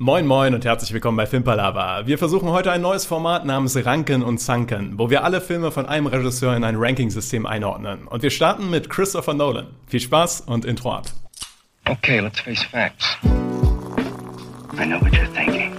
[0.00, 2.06] Moin moin und herzlich willkommen bei Filmpalava.
[2.06, 5.86] Wir versuchen heute ein neues Format namens Ranken und Zanken, wo wir alle Filme von
[5.86, 8.06] einem Regisseur in ein Ranking-System einordnen.
[8.06, 9.66] Und wir starten mit Christopher Nolan.
[9.88, 11.06] Viel Spaß und Intro ab.
[11.88, 13.16] Okay, let's face facts.
[13.24, 15.74] I know what you're thinking.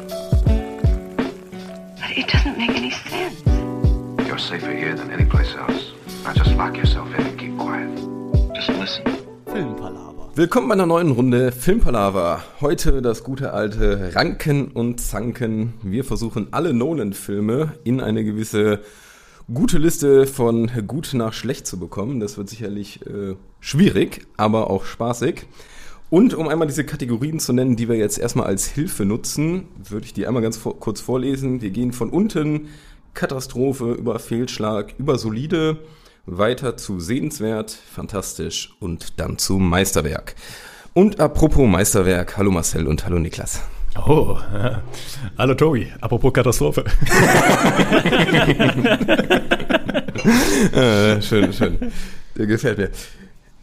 [1.95, 3.41] But it doesn't make any sense.
[4.27, 5.93] You're safer here than any place else.
[6.25, 7.89] Now just lock yourself in and keep quiet.
[8.53, 9.19] Just listen.
[10.35, 12.43] Willkommen bei einer neuen Runde Filmpalava.
[12.61, 15.73] Heute das gute alte Ranken und Zanken.
[15.81, 18.81] Wir versuchen alle Nolan-Filme in eine gewisse
[19.51, 22.19] gute Liste von gut nach schlecht zu bekommen.
[22.19, 25.47] Das wird sicherlich äh, schwierig, aber auch spaßig.
[26.09, 30.05] Und um einmal diese Kategorien zu nennen, die wir jetzt erstmal als Hilfe nutzen, würde
[30.05, 31.61] ich die einmal ganz vor kurz vorlesen.
[31.61, 32.69] Wir gehen von unten
[33.13, 35.77] Katastrophe über Fehlschlag über solide
[36.37, 40.35] weiter zu sehenswert, fantastisch und dann zu Meisterwerk.
[40.93, 43.61] Und apropos Meisterwerk, hallo Marcel und hallo Niklas.
[44.07, 44.81] Oh, ja.
[45.37, 45.91] hallo Tobi.
[45.99, 46.83] Apropos Katastrophe.
[50.73, 51.77] äh, schön, schön.
[52.37, 52.91] Der gefällt mir.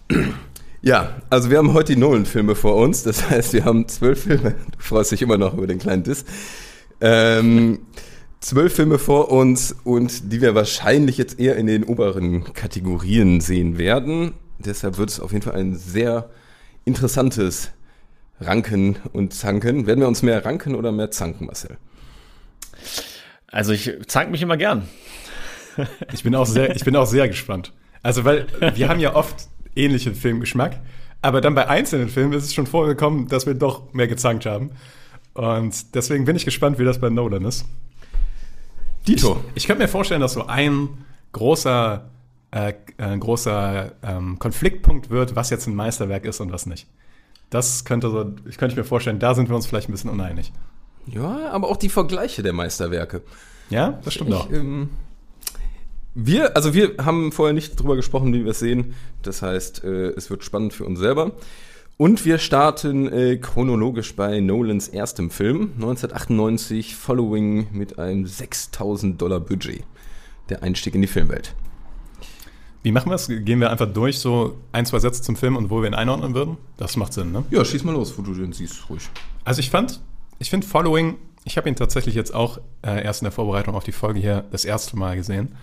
[0.82, 3.02] Ja, also wir haben heute die Nolan-Filme vor uns.
[3.02, 4.54] Das heißt, wir haben zwölf Filme.
[4.70, 6.24] Du freust dich immer noch über den kleinen Diss.
[7.00, 7.80] Ähm,
[8.46, 13.76] zwölf Filme vor uns und die wir wahrscheinlich jetzt eher in den oberen Kategorien sehen
[13.76, 14.34] werden.
[14.60, 16.30] Deshalb wird es auf jeden Fall ein sehr
[16.84, 17.72] interessantes
[18.40, 19.88] Ranken und Zanken.
[19.88, 21.76] Werden wir uns mehr ranken oder mehr zanken, Marcel?
[23.48, 24.88] Also ich zank mich immer gern.
[26.12, 27.72] Ich bin auch sehr, ich bin auch sehr gespannt.
[28.04, 30.80] Also, weil wir haben ja oft ähnlichen Filmgeschmack,
[31.20, 34.70] aber dann bei einzelnen Filmen ist es schon vorgekommen, dass wir doch mehr gezankt haben.
[35.34, 37.64] Und deswegen bin ich gespannt, wie das bei Nolan ist.
[39.06, 39.42] Dito.
[39.50, 40.88] Ich, ich könnte mir vorstellen, dass so ein
[41.32, 42.08] großer,
[42.50, 46.86] äh, ein großer ähm, Konfliktpunkt wird, was jetzt ein Meisterwerk ist und was nicht.
[47.50, 50.52] Das könnte so, ich könnte mir vorstellen, da sind wir uns vielleicht ein bisschen uneinig.
[51.06, 53.22] Ja, aber auch die Vergleiche der Meisterwerke.
[53.70, 54.50] Ja, das stimmt ich, auch.
[54.50, 54.90] Ähm,
[56.14, 58.94] wir, also wir haben vorher nicht drüber gesprochen, wie wir es sehen.
[59.22, 61.32] Das heißt, äh, es wird spannend für uns selber.
[61.98, 69.40] Und wir starten äh, chronologisch bei Nolans erstem Film, 1998, Following mit einem 6000 Dollar
[69.40, 69.82] Budget.
[70.50, 71.54] Der Einstieg in die Filmwelt.
[72.82, 73.28] Wie machen wir es?
[73.28, 76.34] Gehen wir einfach durch, so ein, zwei Sätze zum Film und wo wir ihn einordnen
[76.34, 76.58] würden?
[76.76, 77.44] Das macht Sinn, ne?
[77.50, 79.08] Ja, schieß mal los, wo du den siehst, ruhig.
[79.44, 80.02] Also ich fand,
[80.38, 83.84] ich finde Following, ich habe ihn tatsächlich jetzt auch äh, erst in der Vorbereitung auf
[83.84, 85.56] die Folge hier das erste Mal gesehen.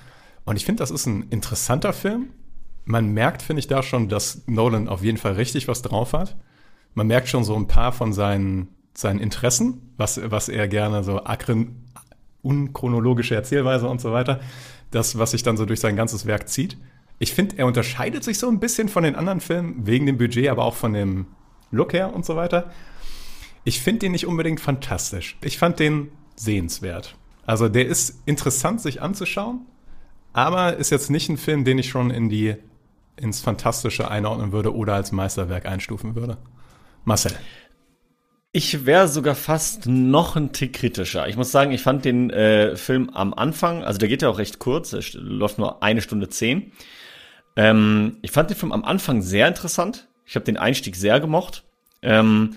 [0.45, 2.29] Und ich finde, das ist ein interessanter Film.
[2.85, 6.35] Man merkt, finde ich, da schon, dass Nolan auf jeden Fall richtig was drauf hat.
[6.93, 11.23] Man merkt schon so ein paar von seinen, seinen Interessen, was, was er gerne so
[11.23, 11.85] akren,
[12.41, 14.41] unchronologische Erzählweise und so weiter.
[14.91, 16.77] Das, was sich dann so durch sein ganzes Werk zieht.
[17.19, 20.49] Ich finde, er unterscheidet sich so ein bisschen von den anderen Filmen, wegen dem Budget,
[20.49, 21.27] aber auch von dem
[21.71, 22.71] Look her und so weiter.
[23.63, 25.37] Ich finde den nicht unbedingt fantastisch.
[25.41, 27.15] Ich fand den sehenswert.
[27.45, 29.61] Also der ist interessant sich anzuschauen,
[30.33, 32.55] aber ist jetzt nicht ein Film, den ich schon in die
[33.15, 36.37] ins Fantastische einordnen würde oder als Meisterwerk einstufen würde.
[37.03, 37.33] Marcel.
[38.51, 41.27] Ich wäre sogar fast noch ein Tick kritischer.
[41.27, 44.37] Ich muss sagen, ich fand den äh, Film am Anfang, also der geht ja auch
[44.37, 46.71] recht kurz, läuft nur eine Stunde zehn.
[47.55, 50.07] Ähm, ich fand den Film am Anfang sehr interessant.
[50.25, 51.63] Ich habe den Einstieg sehr gemocht.
[52.03, 52.55] Ähm,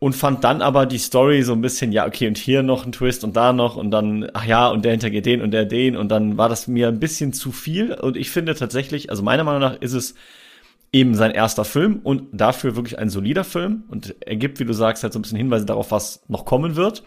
[0.00, 2.92] und fand dann aber die Story so ein bisschen, ja, okay, und hier noch ein
[2.92, 5.96] Twist und da noch und dann, ach ja, und der hintergeht den und der den
[5.96, 9.44] und dann war das mir ein bisschen zu viel und ich finde tatsächlich, also meiner
[9.44, 10.14] Meinung nach ist es
[10.92, 14.72] eben sein erster Film und dafür wirklich ein solider Film und er gibt, wie du
[14.72, 17.02] sagst, halt so ein bisschen Hinweise darauf, was noch kommen wird.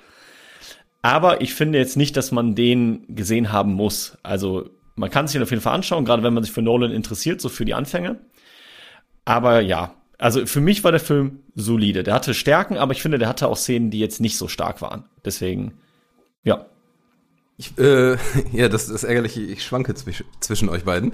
[1.01, 4.19] Aber ich finde jetzt nicht, dass man den gesehen haben muss.
[4.21, 6.91] Also man kann sich ihn auf jeden Fall anschauen, gerade wenn man sich für Nolan
[6.91, 8.19] interessiert, so für die Anfänge.
[9.25, 12.03] Aber ja, also für mich war der Film solide.
[12.03, 14.79] Der hatte Stärken, aber ich finde, der hatte auch Szenen, die jetzt nicht so stark
[14.79, 15.05] waren.
[15.25, 15.73] Deswegen,
[16.43, 16.67] ja.
[17.57, 18.17] Ich, äh,
[18.53, 19.35] ja, das ist ärgerlich.
[19.37, 21.13] Ich schwanke zwisch zwischen euch beiden.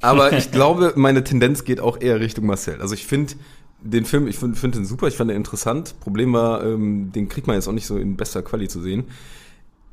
[0.00, 2.80] Aber ich glaube, meine Tendenz geht auch eher Richtung Marcel.
[2.80, 3.34] Also ich finde
[3.82, 6.00] den Film, ich finde find den super, ich fand den interessant.
[6.00, 9.04] Problem war, ähm, den kriegt man jetzt auch nicht so in bester Quali zu sehen.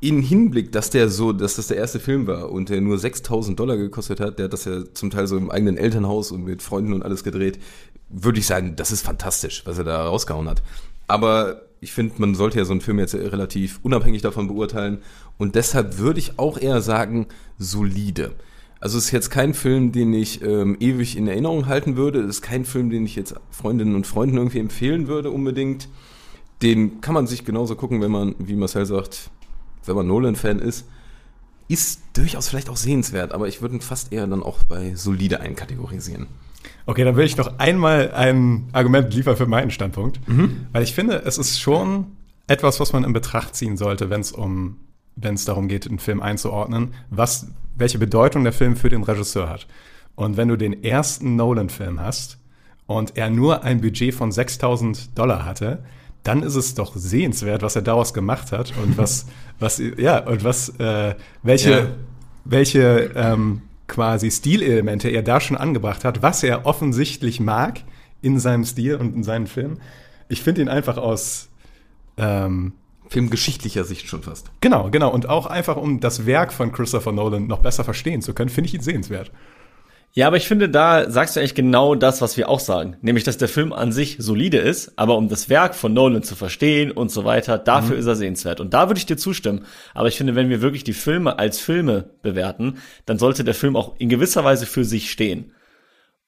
[0.00, 3.60] In Hinblick, dass der so, dass das der erste Film war und der nur 6000
[3.60, 6.62] Dollar gekostet hat, der hat das ja zum Teil so im eigenen Elternhaus und mit
[6.62, 7.58] Freunden und alles gedreht,
[8.14, 10.62] würde ich sagen, das ist fantastisch, was er da rausgehauen hat.
[11.06, 14.98] Aber ich finde, man sollte ja so einen Film jetzt relativ unabhängig davon beurteilen.
[15.36, 17.26] Und deshalb würde ich auch eher sagen,
[17.58, 18.32] solide.
[18.80, 22.20] Also es ist jetzt kein Film, den ich ähm, ewig in Erinnerung halten würde.
[22.20, 25.88] Es ist kein Film, den ich jetzt Freundinnen und Freunden irgendwie empfehlen würde unbedingt.
[26.62, 29.30] Den kann man sich genauso gucken, wenn man, wie Marcel sagt,
[29.84, 30.86] wenn man Nolan-Fan ist.
[31.66, 35.40] Ist durchaus vielleicht auch sehenswert, aber ich würde ihn fast eher dann auch bei solide
[35.40, 36.26] einkategorisieren.
[36.86, 40.26] Okay, dann will ich noch einmal ein Argument liefern für meinen Standpunkt.
[40.28, 40.66] Mhm.
[40.72, 42.06] Weil ich finde, es ist schon
[42.46, 44.76] etwas, was man in Betracht ziehen sollte, wenn es um,
[45.16, 49.48] wenn es darum geht, einen Film einzuordnen, was, welche Bedeutung der Film für den Regisseur
[49.48, 49.66] hat.
[50.14, 52.38] Und wenn du den ersten Nolan-Film hast
[52.86, 55.84] und er nur ein Budget von 6000 Dollar hatte,
[56.22, 59.26] dann ist es doch sehenswert, was er daraus gemacht hat und was,
[59.58, 61.86] was, ja, und was, äh, welche, Ja.
[62.44, 67.82] welche ähm, quasi Stilelemente er da schon angebracht hat, was er offensichtlich mag
[68.22, 69.80] in seinem Stil und in seinen Filmen.
[70.28, 71.48] Ich finde ihn einfach aus,
[72.16, 72.72] ähm,
[73.08, 74.50] Filmgeschichtlicher Sicht schon fast.
[74.60, 78.32] genau, genau, und auch einfach, um das Werk von Christopher Nolan noch besser verstehen zu
[78.34, 79.30] können, finde ich ihn sehenswert.
[80.16, 82.96] Ja, aber ich finde, da sagst du eigentlich genau das, was wir auch sagen.
[83.00, 86.36] Nämlich, dass der Film an sich solide ist, aber um das Werk von Nolan zu
[86.36, 88.60] verstehen und so weiter, dafür ist er sehenswert.
[88.60, 89.64] Und da würde ich dir zustimmen.
[89.92, 93.74] Aber ich finde, wenn wir wirklich die Filme als Filme bewerten, dann sollte der Film
[93.74, 95.50] auch in gewisser Weise für sich stehen.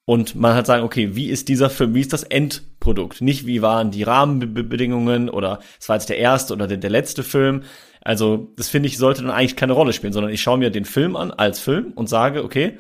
[0.05, 3.21] Und man halt sagen, okay, wie ist dieser Film, wie ist das Endprodukt?
[3.21, 7.23] Nicht, wie waren die Rahmenbedingungen oder es war jetzt der erste oder der, der letzte
[7.23, 7.63] Film.
[8.03, 10.85] Also, das finde ich, sollte dann eigentlich keine Rolle spielen, sondern ich schaue mir den
[10.85, 12.79] Film an als Film und sage, okay,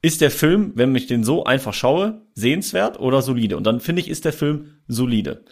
[0.00, 3.56] ist der Film, wenn ich den so einfach schaue, sehenswert oder solide?
[3.56, 5.44] Und dann finde ich, ist der Film solide.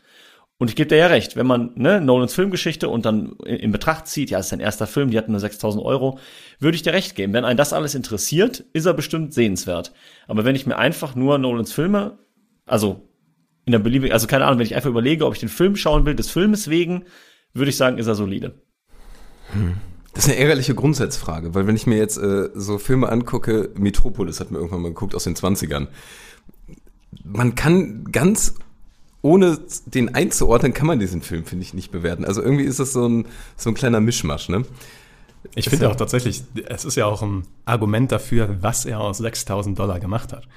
[0.58, 3.72] Und ich gebe dir ja recht, wenn man ne, Nolans Filmgeschichte und dann in, in
[3.72, 6.18] Betracht zieht, ja, ist sein erster Film, die hatten nur 6000 Euro,
[6.60, 7.34] würde ich dir recht geben.
[7.34, 9.92] Wenn einen das alles interessiert, ist er bestimmt sehenswert.
[10.28, 12.18] Aber wenn ich mir einfach nur Nolans Filme,
[12.64, 13.06] also
[13.66, 16.06] in der beliebigen, also keine Ahnung, wenn ich einfach überlege, ob ich den Film schauen
[16.06, 17.04] will, des Filmes wegen,
[17.52, 18.54] würde ich sagen, ist er solide.
[20.16, 24.40] Das ist eine ärgerliche Grundsatzfrage, weil wenn ich mir jetzt äh, so Filme angucke, Metropolis
[24.40, 25.88] hat mir irgendwann mal geguckt aus den 20ern.
[27.22, 28.54] Man kann ganz
[29.20, 32.24] ohne den einzuordnen, kann man diesen Film, finde ich, nicht bewerten.
[32.24, 33.26] Also irgendwie ist das so ein,
[33.58, 34.64] so ein kleiner Mischmasch, ne?
[35.54, 39.78] Ich finde auch tatsächlich, es ist ja auch ein Argument dafür, was er aus 6000
[39.78, 40.48] Dollar gemacht hat.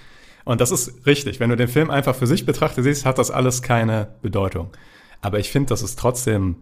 [0.45, 1.41] Und das ist richtig.
[1.41, 4.69] Wenn du den Film einfach für sich betrachtest, siehst, hat das alles keine Bedeutung.
[5.19, 6.55] Aber ich finde, das ist trotzdem,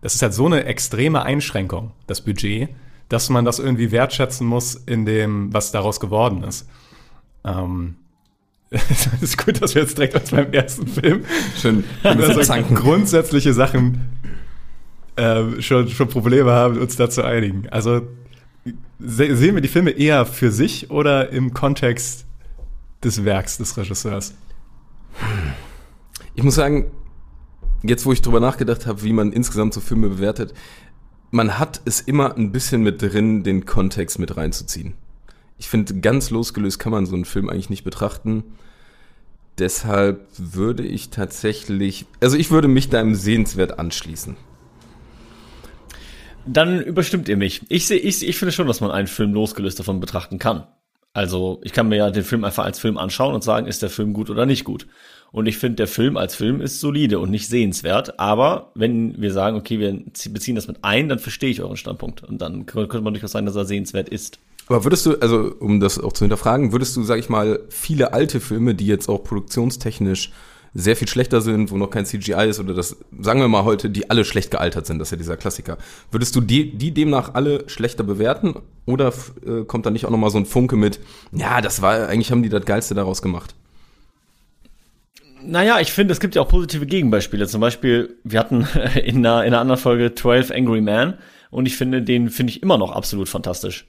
[0.00, 2.68] das ist halt so eine extreme Einschränkung, das Budget,
[3.08, 6.68] dass man das irgendwie wertschätzen muss in dem, was daraus geworden ist.
[7.44, 7.96] Ähm,
[8.70, 11.24] es ist gut, dass wir jetzt direkt aus meinem ersten Film
[11.56, 14.18] Schön also grundsätzliche Sachen
[15.16, 17.68] äh, schon, schon Probleme haben, uns da zu einigen.
[17.70, 18.02] Also
[18.98, 22.26] se sehen wir die Filme eher für sich oder im Kontext
[23.02, 24.34] des Werks des Regisseurs?
[26.34, 26.90] Ich muss sagen,
[27.82, 30.54] jetzt wo ich drüber nachgedacht habe, wie man insgesamt so Filme bewertet,
[31.30, 34.94] man hat es immer ein bisschen mit drin, den Kontext mit reinzuziehen.
[35.58, 38.44] Ich finde, ganz losgelöst kann man so einen Film eigentlich nicht betrachten.
[39.58, 44.36] Deshalb würde ich tatsächlich, also ich würde mich deinem Sehenswert anschließen.
[46.46, 47.62] Dann überstimmt ihr mich.
[47.68, 50.66] Ich sehe, ich, ich finde schon, dass man einen Film losgelöst davon betrachten kann.
[51.12, 53.90] Also ich kann mir ja den Film einfach als Film anschauen und sagen, ist der
[53.90, 54.86] Film gut oder nicht gut.
[55.30, 58.18] Und ich finde, der Film als Film ist solide und nicht sehenswert.
[58.18, 59.92] Aber wenn wir sagen, okay, wir
[60.30, 62.24] beziehen das mit ein, dann verstehe ich euren Standpunkt.
[62.24, 64.38] Und dann könnte man durchaus sagen, dass er sehenswert ist.
[64.68, 68.12] Aber würdest du, also um das auch zu hinterfragen, würdest du, sag ich mal, viele
[68.12, 70.30] alte Filme, die jetzt auch produktionstechnisch
[70.74, 73.88] sehr viel schlechter sind, wo noch kein CGI ist oder das, sagen wir mal heute,
[73.88, 75.78] die alle schlecht gealtert sind, das ist ja dieser Klassiker.
[76.10, 78.54] Würdest du die, die demnach alle schlechter bewerten
[78.84, 79.12] oder
[79.46, 81.00] äh, kommt da nicht auch nochmal so ein Funke mit,
[81.32, 83.54] ja, das war, eigentlich haben die das Geilste daraus gemacht?
[85.42, 87.46] Naja, ich finde, es gibt ja auch positive Gegenbeispiele.
[87.46, 88.66] Zum Beispiel, wir hatten
[89.02, 91.14] in einer, in einer anderen Folge 12 Angry Men
[91.50, 93.86] und ich finde, den finde ich immer noch absolut fantastisch.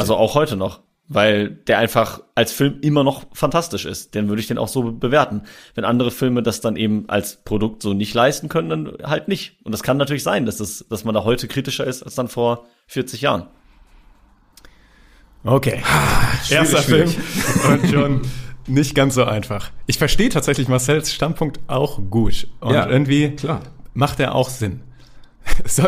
[0.00, 0.80] Also auch heute noch.
[1.10, 4.14] Weil der einfach als Film immer noch fantastisch ist.
[4.14, 5.44] Dann würde ich den auch so bewerten.
[5.74, 9.56] Wenn andere Filme das dann eben als Produkt so nicht leisten können, dann halt nicht.
[9.64, 12.28] Und das kann natürlich sein, dass, das, dass man da heute kritischer ist als dann
[12.28, 13.46] vor 40 Jahren.
[15.44, 15.82] Okay.
[16.50, 17.16] Erster schwierig.
[17.16, 18.20] Film und schon
[18.68, 19.70] nicht ganz so einfach.
[19.86, 22.48] Ich verstehe tatsächlich Marcells Standpunkt auch gut.
[22.60, 23.60] Und Ja, irgendwie klar.
[23.94, 24.80] macht er auch Sinn.
[25.64, 25.82] So,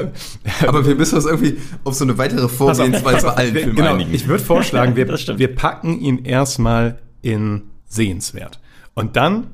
[0.66, 4.14] Aber wir müssen uns irgendwie auf so eine weitere Vorgehensweise bei allen Filmen genau, einigen.
[4.14, 5.06] ich würde vorschlagen, wir,
[5.38, 8.58] wir packen ihn erstmal in sehenswert.
[8.94, 9.48] Und dann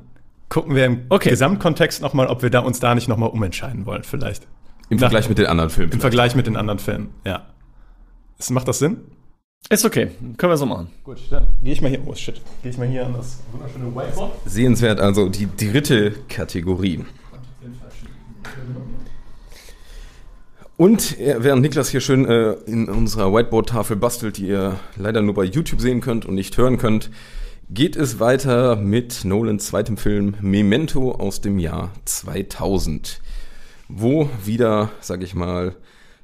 [0.47, 1.29] gucken wir im Okay.
[1.29, 4.47] Gesamtkontext nochmal, ob wir da uns da nicht nochmal umentscheiden wollen, vielleicht.
[4.89, 5.91] Im Vergleich mit den anderen Filmen.
[5.91, 7.45] Im Vergleich mit den anderen Filmen, ja.
[8.49, 9.01] Macht das Sinn?
[9.69, 10.11] Ist okay.
[10.37, 10.87] Können wir so machen.
[11.03, 11.99] Gut, dann gehe ich mal hier.
[12.05, 12.41] Oh shit.
[12.63, 14.31] Gehe ich mal hier an das wunderschöne Whiteboard.
[14.45, 17.03] Sehenswert, also die dritte Kategorie.
[20.77, 25.33] Und äh, während Niklas hier schön äh, in unserer Whiteboard-Tafel bastelt, die ihr leider nur
[25.33, 27.09] bei YouTube sehen könnt und nicht hören könnt,
[27.69, 33.21] geht es weiter mit Nolans zweitem Film Memento aus dem Jahr 2000,
[33.89, 35.75] wo wieder, sag ich mal,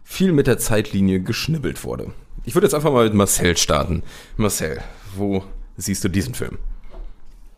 [0.04, 2.13] viel mit der Zeitlinie geschnibbelt wurde.
[2.46, 4.04] Ich würde jetzt einfach mal mit Marcel starten.
[4.36, 4.82] Marcel,
[5.16, 5.44] wo
[5.78, 6.58] siehst du diesen Film?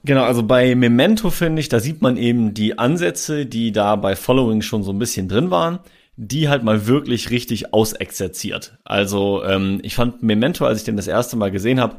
[0.04, 4.15] Genau, also bei Memento finde ich, da sieht man eben die Ansätze, die da bei
[4.15, 5.80] Following schon so ein bisschen drin waren,
[6.15, 8.77] die halt mal wirklich richtig ausexerziert.
[8.84, 11.96] Also ähm, ich fand Memento, als ich den das erste Mal gesehen habe,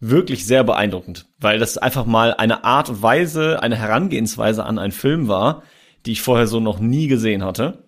[0.00, 4.92] wirklich sehr beeindruckend, weil das einfach mal eine Art und Weise, eine Herangehensweise an einen
[4.92, 5.62] Film war,
[6.06, 7.84] die ich vorher so noch nie gesehen hatte.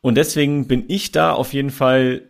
[0.00, 2.22] Und deswegen bin ich da auf jeden Fall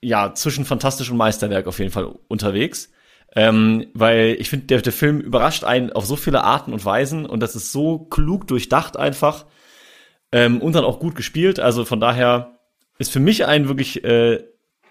[0.00, 2.90] ja zwischen fantastisch und Meisterwerk auf jeden Fall unterwegs.
[3.36, 7.26] Ähm, weil ich finde, der, der Film überrascht einen auf so viele Arten und Weisen
[7.26, 9.46] und das ist so klug durchdacht einfach
[10.32, 11.60] ähm, und dann auch gut gespielt.
[11.60, 12.58] Also von daher
[12.98, 14.42] ist für mich ein wirklich äh,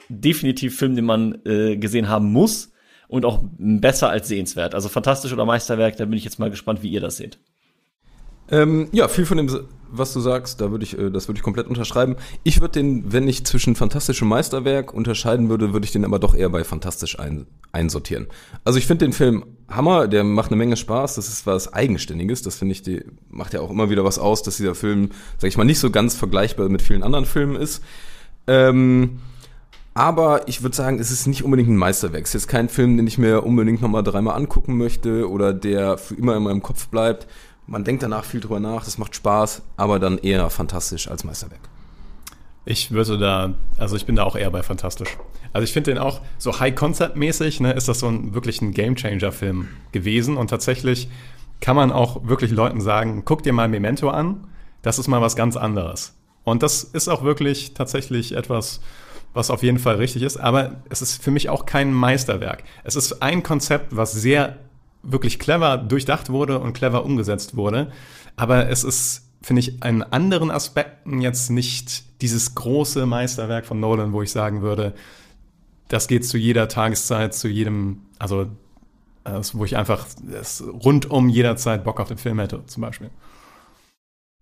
[0.08, 2.72] definitiv Film, den man äh, gesehen haben muss
[3.10, 4.74] und auch besser als sehenswert.
[4.74, 7.40] Also fantastisch oder Meisterwerk, da bin ich jetzt mal gespannt, wie ihr das seht.
[8.52, 11.44] Ähm, ja, viel von dem, was du sagst, da würde ich, äh, das würde ich
[11.44, 12.16] komplett unterschreiben.
[12.44, 16.36] Ich würde den, wenn ich zwischen fantastischem Meisterwerk unterscheiden würde, würde ich den aber doch
[16.36, 18.28] eher bei fantastisch ein, einsortieren.
[18.64, 22.42] Also ich finde den Film Hammer, der macht eine Menge Spaß, das ist was Eigenständiges,
[22.42, 25.48] das finde ich, die macht ja auch immer wieder was aus, dass dieser Film, sag
[25.48, 27.84] ich mal, nicht so ganz vergleichbar mit vielen anderen Filmen ist.
[28.48, 29.20] Ähm,
[29.94, 32.24] aber ich würde sagen, es ist nicht unbedingt ein Meisterwerk.
[32.24, 35.98] Es ist jetzt kein Film, den ich mir unbedingt nochmal dreimal angucken möchte oder der
[35.98, 37.28] für immer in meinem Kopf bleibt.
[37.70, 41.62] Man denkt danach viel drüber nach, das macht Spaß, aber dann eher fantastisch als Meisterwerk.
[42.66, 45.18] Ich würde da, also ich bin da auch eher bei fantastisch.
[45.54, 49.68] Also ich finde den auch so High-Concept-mäßig, ne, ist das so ein wirklich ein Game-Changer-Film
[49.92, 51.10] gewesen und tatsächlich
[51.62, 54.48] kann man auch wirklich Leuten sagen, guck dir mal Memento an,
[54.82, 56.16] das ist mal was ganz anderes.
[56.44, 58.82] Und das ist auch wirklich tatsächlich etwas,
[59.36, 62.64] was auf jeden Fall richtig ist, aber es ist für mich auch kein Meisterwerk.
[62.84, 64.58] Es ist ein Konzept, was sehr
[65.02, 67.92] wirklich clever durchdacht wurde und clever umgesetzt wurde.
[68.36, 74.14] Aber es ist, finde ich, in anderen Aspekten jetzt nicht dieses große Meisterwerk von Nolan,
[74.14, 74.94] wo ich sagen würde,
[75.88, 78.48] das geht zu jeder Tageszeit, zu jedem, also
[79.54, 80.06] wo ich einfach
[80.84, 83.12] rund um jederzeit Bock auf den Film hätte, zum Beispiel.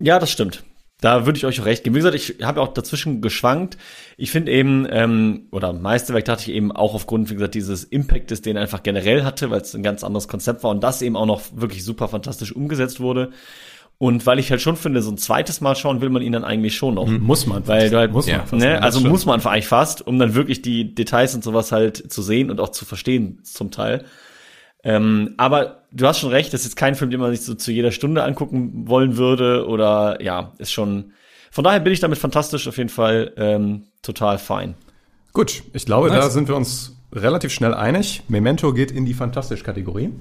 [0.00, 0.64] Ja, das stimmt.
[1.00, 1.94] Da würde ich euch recht geben.
[1.94, 3.78] Wie gesagt, ich habe auch dazwischen geschwankt.
[4.16, 8.42] Ich finde eben, ähm, oder Meisterwerk dachte ich eben auch aufgrund, wie gesagt, dieses Impactes,
[8.42, 11.16] den er einfach generell hatte, weil es ein ganz anderes Konzept war und das eben
[11.16, 13.30] auch noch wirklich super fantastisch umgesetzt wurde.
[13.98, 16.44] Und weil ich halt schon finde, so ein zweites Mal schauen will man ihn dann
[16.44, 17.06] eigentlich schon noch.
[17.06, 17.66] Mhm, muss man.
[17.66, 18.82] Weil du halt, muss man fast, ne?
[18.82, 22.22] Also muss man einfach eigentlich fast, um dann wirklich die Details und sowas halt zu
[22.22, 24.04] sehen und auch zu verstehen zum Teil.
[24.84, 27.54] Ähm, aber du hast schon recht, das ist jetzt kein Film, den man sich so
[27.54, 31.12] zu jeder Stunde angucken wollen würde oder ja, ist schon.
[31.50, 34.74] Von daher bin ich damit fantastisch auf jeden Fall ähm, total fein.
[35.32, 36.20] Gut, ich glaube, nice.
[36.20, 38.22] da sind wir uns relativ schnell einig.
[38.28, 40.12] Memento geht in die Fantastisch-Kategorie.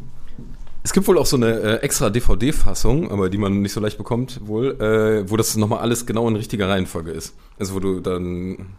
[0.83, 3.97] Es gibt wohl auch so eine äh, extra DVD-Fassung, aber die man nicht so leicht
[3.97, 7.35] bekommt, wohl, äh, wo das nochmal alles genau in richtiger Reihenfolge ist.
[7.59, 8.77] Also wo du dann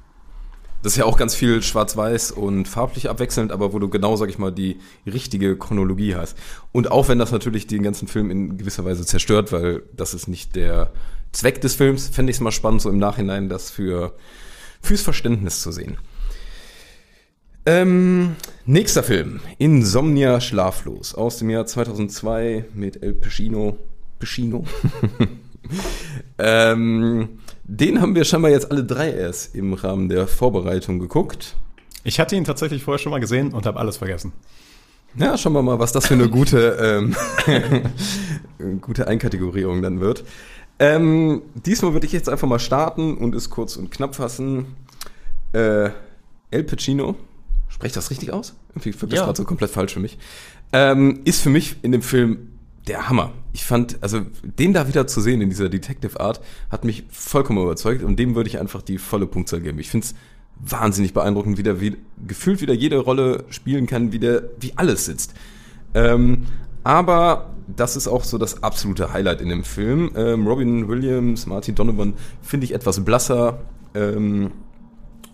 [0.83, 4.29] das ist ja auch ganz viel schwarz-weiß und farblich abwechselnd, aber wo du genau, sag
[4.29, 6.37] ich mal, die richtige Chronologie hast.
[6.73, 10.29] Und auch wenn das natürlich den ganzen Film in gewisser Weise zerstört, weil das ist
[10.29, 10.93] nicht der
[11.33, 14.15] Zweck des Films, fände ich es mal spannend, so im Nachhinein das für
[14.81, 15.99] fürs Verständnis zu sehen.
[17.67, 23.77] Ähm, nächster Film, Insomnia Schlaflos, aus dem Jahr 2002 mit El Pacino.
[24.19, 24.65] Pacino.
[26.39, 31.55] ähm, den haben wir scheinbar jetzt alle drei erst im Rahmen der Vorbereitung geguckt.
[32.03, 34.33] Ich hatte ihn tatsächlich vorher schon mal gesehen und habe alles vergessen.
[35.17, 37.15] Ja, schauen wir mal, was das für eine gute,
[38.59, 40.25] ähm, gute Einkategorierung dann wird.
[40.79, 44.77] Ähm, diesmal würde ich jetzt einfach mal starten und es kurz und knapp fassen.
[45.53, 45.91] Äh,
[46.51, 47.17] El Pacino,
[47.69, 48.55] spreche das richtig aus?
[48.71, 49.25] Irgendwie wirkt das ja.
[49.27, 50.17] gerade so komplett falsch für mich.
[50.73, 52.53] Ähm, ist für mich in dem Film
[52.87, 53.33] der Hammer.
[53.59, 57.61] Ich fand, also den da wieder zu sehen in dieser Detective Art, hat mich vollkommen
[57.61, 59.81] überzeugt und dem würde ich einfach die volle Punktzahl geben.
[59.81, 60.15] Ich finde es
[60.61, 65.07] wahnsinnig beeindruckend, wie der wie, gefühlt wieder jede Rolle spielen kann, wie der, wie alles
[65.07, 65.35] sitzt.
[65.93, 66.47] Ähm,
[66.85, 70.13] aber das ist auch so das absolute Highlight in dem Film.
[70.15, 73.59] Ähm, Robin Williams, Martin Donovan finde ich etwas blasser.
[73.93, 74.53] Ähm,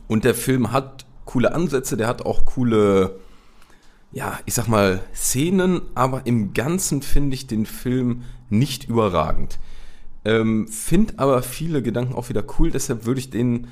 [0.08, 3.16] und der Film hat coole Ansätze, der hat auch coole
[4.14, 9.58] ja, ich sag mal, Szenen, aber im Ganzen finde ich den Film nicht überragend.
[10.24, 13.66] Ähm, find aber viele Gedanken auch wieder cool, deshalb würde ich den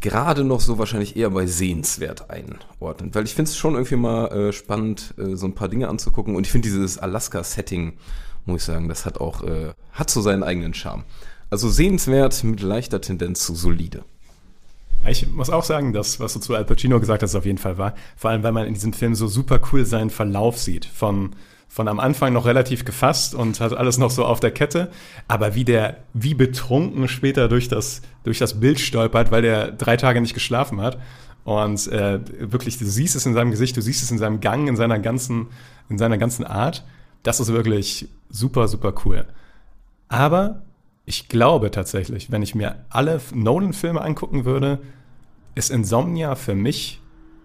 [0.00, 4.28] gerade noch so wahrscheinlich eher bei sehenswert einordnen, weil ich finde es schon irgendwie mal
[4.28, 7.98] äh, spannend, äh, so ein paar Dinge anzugucken und ich finde dieses Alaska-Setting,
[8.46, 11.04] muss ich sagen, das hat auch, äh, hat so seinen eigenen Charme.
[11.50, 14.04] Also sehenswert mit leichter Tendenz zu solide.
[15.06, 17.78] Ich muss auch sagen, dass, was du zu Al Pacino gesagt hast, auf jeden Fall
[17.78, 17.94] war.
[18.16, 20.84] Vor allem, weil man in diesem Film so super cool seinen Verlauf sieht.
[20.84, 21.30] Von,
[21.68, 24.90] von am Anfang noch relativ gefasst und hat alles noch so auf der Kette.
[25.26, 29.96] Aber wie der, wie betrunken später durch das, durch das Bild stolpert, weil der drei
[29.96, 30.98] Tage nicht geschlafen hat.
[31.44, 34.68] Und äh, wirklich, du siehst es in seinem Gesicht, du siehst es in seinem Gang,
[34.68, 35.46] in seiner ganzen,
[35.88, 36.84] in seiner ganzen Art.
[37.22, 39.24] Das ist wirklich super, super cool.
[40.08, 40.62] Aber
[41.10, 44.78] ich glaube tatsächlich, wenn ich mir alle Nolan-Filme angucken würde,
[45.56, 47.00] ist Insomnia für mich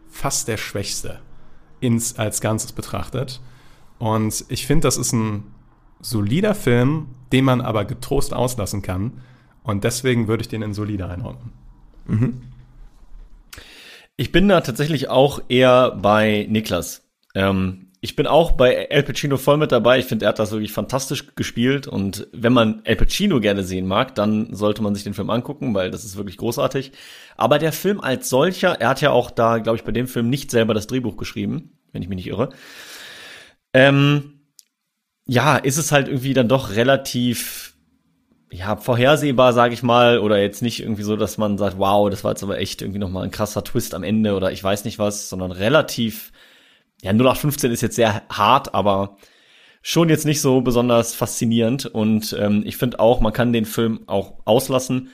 [0.07, 1.19] fast der schwächste
[1.79, 3.41] ins, als Ganzes betrachtet.
[3.97, 5.45] Und ich finde, das ist ein
[5.99, 9.13] solider Film, den man aber getrost auslassen kann.
[9.63, 11.51] Und deswegen würde ich den in solide einordnen.
[12.05, 12.43] Mhm.
[14.15, 17.03] Ich bin da tatsächlich auch eher bei Niklas.
[17.33, 19.99] Ähm, ich bin auch bei El Pacino voll mit dabei.
[19.99, 21.87] Ich finde, er hat das wirklich fantastisch gespielt.
[21.87, 25.73] Und wenn man El Pacino gerne sehen mag, dann sollte man sich den Film angucken,
[25.73, 26.91] weil das ist wirklich großartig.
[27.37, 30.29] Aber der Film als solcher, er hat ja auch da, glaube ich, bei dem Film
[30.29, 32.49] nicht selber das Drehbuch geschrieben, wenn ich mich nicht irre.
[33.73, 34.41] Ähm,
[35.25, 37.73] ja, ist es halt irgendwie dann doch relativ
[38.51, 42.23] ja, vorhersehbar, sage ich mal, oder jetzt nicht irgendwie so, dass man sagt, wow, das
[42.23, 44.99] war jetzt aber echt irgendwie nochmal ein krasser Twist am Ende oder ich weiß nicht
[44.99, 46.31] was, sondern relativ
[47.05, 49.17] ja, 0815 ist jetzt sehr hart, aber
[49.83, 51.85] schon jetzt nicht so besonders faszinierend.
[51.85, 55.09] Und ähm, ich finde auch, man kann den Film auch auslassen,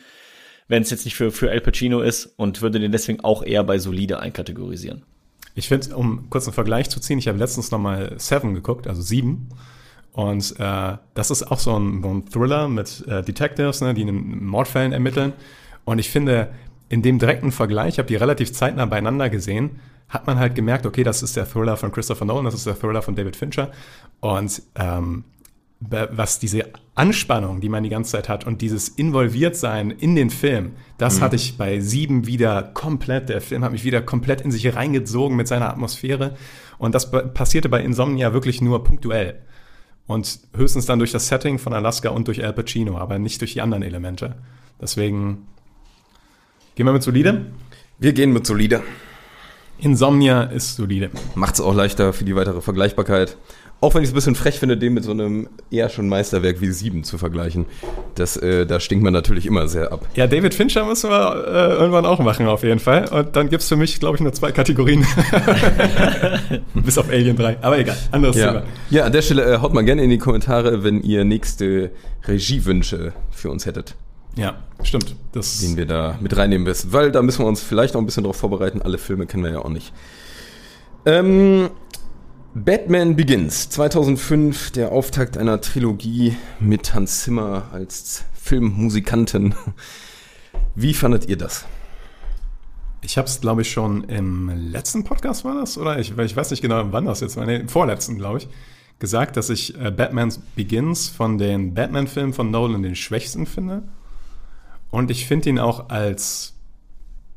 [0.70, 3.66] wenn es jetzt nicht für, für El Pacino ist und würde den deswegen auch eher
[3.66, 5.04] bei solide einkategorisieren.
[5.54, 8.88] Ich finde, um kurz einen Vergleich zu ziehen, ich habe letztens noch mal Seven geguckt,
[8.88, 9.50] also sieben.
[10.14, 14.04] Und äh, das ist auch so ein, so ein Thriller mit äh, Detectives, ne, die
[14.04, 15.34] in Mordfällen ermitteln.
[15.84, 16.54] Und ich finde,
[16.88, 19.82] in dem direkten Vergleich, ich habe die relativ zeitnah beieinander gesehen,
[20.12, 22.78] hat man halt gemerkt, okay, das ist der Thriller von Christopher Nolan, das ist der
[22.78, 23.72] Thriller von David Fincher.
[24.20, 25.24] Und ähm,
[25.80, 30.74] was diese Anspannung, die man die ganze Zeit hat und dieses Involviertsein in den Film,
[30.98, 31.22] das mhm.
[31.22, 33.30] hatte ich bei Sieben wieder komplett.
[33.30, 36.36] Der Film hat mich wieder komplett in sich reingezogen mit seiner Atmosphäre.
[36.78, 39.40] Und das passierte bei Insomnia wirklich nur punktuell.
[40.08, 43.54] Und höchstens dann durch das Setting von Alaska und durch Al Pacino, aber nicht durch
[43.54, 44.36] die anderen Elemente.
[44.80, 45.48] Deswegen
[46.76, 47.46] gehen wir mit solide?
[47.98, 48.84] Wir gehen mit solide.
[49.82, 51.10] Insomnia ist solide.
[51.36, 53.38] Macht es auch leichter für die weitere Vergleichbarkeit.
[53.84, 56.62] Auch wenn ich es ein bisschen frech finde, den mit so einem eher schon Meisterwerk
[56.62, 57.66] wie Sieben zu vergleichen.
[58.14, 60.08] Das, äh, da stinkt man natürlich immer sehr ab.
[60.14, 63.10] Ja, David Fincher müssen wir äh, irgendwann auch machen, auf jeden Fall.
[63.10, 65.04] Und dann gibt es für mich, glaube ich, nur zwei Kategorien.
[66.76, 67.58] Bis auf Alien 3.
[67.62, 68.50] Aber egal, anderes ja.
[68.50, 68.64] Thema.
[68.92, 71.90] Ja, an der Stelle äh, haut mal gerne in die Kommentare, wenn ihr nächste
[72.28, 73.96] Regiewünsche für uns hättet.
[74.36, 75.16] Ja, stimmt.
[75.34, 76.94] Das den wir da mit reinnehmen müssen.
[76.94, 78.82] Weil da müssen wir uns vielleicht auch ein bisschen darauf vorbereiten.
[78.82, 79.94] Alle Filme kennen wir ja auch nicht.
[81.06, 81.70] Ähm,
[82.54, 89.56] Batman Begins, 2005, der Auftakt einer Trilogie mit Hans Zimmer als Filmmusikanten.
[90.76, 91.66] Wie fandet ihr das?
[93.02, 95.98] Ich habe es, glaube ich, schon im letzten Podcast war das, oder?
[95.98, 97.46] Ich, ich weiß nicht genau, wann das jetzt war.
[97.46, 98.50] Nee, im vorletzten, glaube ich.
[99.00, 103.84] Gesagt, dass ich äh, Batman Begins von den Batman-Filmen von Nolan den schwächsten finde.
[104.92, 106.54] Und ich finde ihn auch als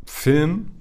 [0.04, 0.72] Film,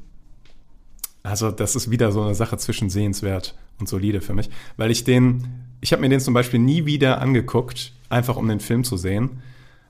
[1.21, 5.03] also das ist wieder so eine Sache zwischen sehenswert und solide für mich, weil ich
[5.03, 5.47] den,
[5.81, 9.41] ich habe mir den zum Beispiel nie wieder angeguckt, einfach um den Film zu sehen,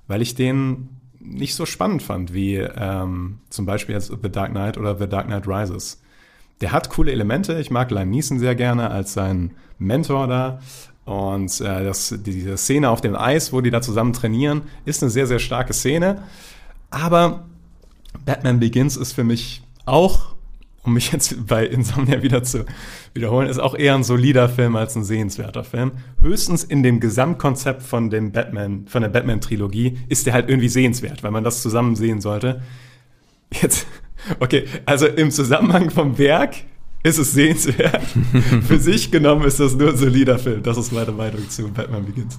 [0.08, 4.78] weil ich den nicht so spannend fand wie ähm, zum Beispiel jetzt The Dark Knight
[4.78, 6.02] oder The Dark Knight Rises.
[6.62, 7.60] Der hat coole Elemente.
[7.60, 10.60] Ich mag Liam Neeson sehr gerne als sein Mentor da.
[11.06, 15.10] Und äh, das, diese Szene auf dem Eis, wo die da zusammen trainieren, ist eine
[15.10, 16.24] sehr, sehr starke Szene.
[16.94, 17.46] Aber
[18.24, 20.36] Batman Begins ist für mich auch,
[20.84, 22.66] um mich jetzt bei Insomnia wieder zu
[23.16, 25.94] wiederholen, ist auch eher ein solider Film als ein sehenswerter Film.
[26.22, 31.24] Höchstens in dem Gesamtkonzept von dem Batman, von der Batman-Trilogie ist der halt irgendwie sehenswert,
[31.24, 32.62] weil man das zusammen sehen sollte.
[33.60, 33.88] Jetzt,
[34.40, 36.58] okay, also im Zusammenhang vom Werk
[37.02, 38.04] ist es sehenswert.
[38.68, 40.62] Für sich genommen ist das nur ein solider Film.
[40.62, 42.38] Das ist meine Meinung zu Batman Begins.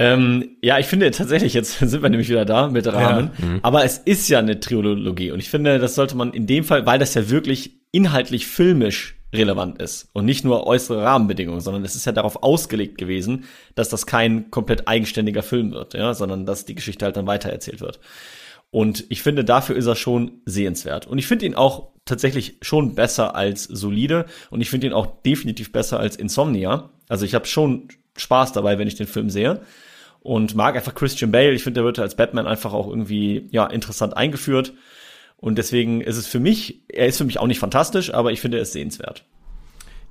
[0.00, 3.44] Ähm, ja, ich finde tatsächlich, jetzt sind wir nämlich wieder da mit Rahmen, ja.
[3.44, 3.58] mhm.
[3.62, 6.86] aber es ist ja eine Trilogie und ich finde, das sollte man in dem Fall,
[6.86, 11.96] weil das ja wirklich inhaltlich filmisch relevant ist und nicht nur äußere Rahmenbedingungen, sondern es
[11.96, 16.64] ist ja darauf ausgelegt gewesen, dass das kein komplett eigenständiger Film wird, ja, sondern dass
[16.64, 17.98] die Geschichte halt dann weitererzählt wird.
[18.70, 21.08] Und ich finde, dafür ist er schon sehenswert.
[21.08, 25.22] Und ich finde ihn auch tatsächlich schon besser als solide und ich finde ihn auch
[25.22, 26.90] definitiv besser als Insomnia.
[27.08, 29.60] Also ich habe schon Spaß dabei, wenn ich den Film sehe
[30.20, 31.52] und mag einfach Christian Bale.
[31.52, 34.74] Ich finde, der wird als Batman einfach auch irgendwie ja interessant eingeführt.
[35.36, 38.40] Und deswegen ist es für mich, er ist für mich auch nicht fantastisch, aber ich
[38.40, 39.24] finde, er ist sehenswert.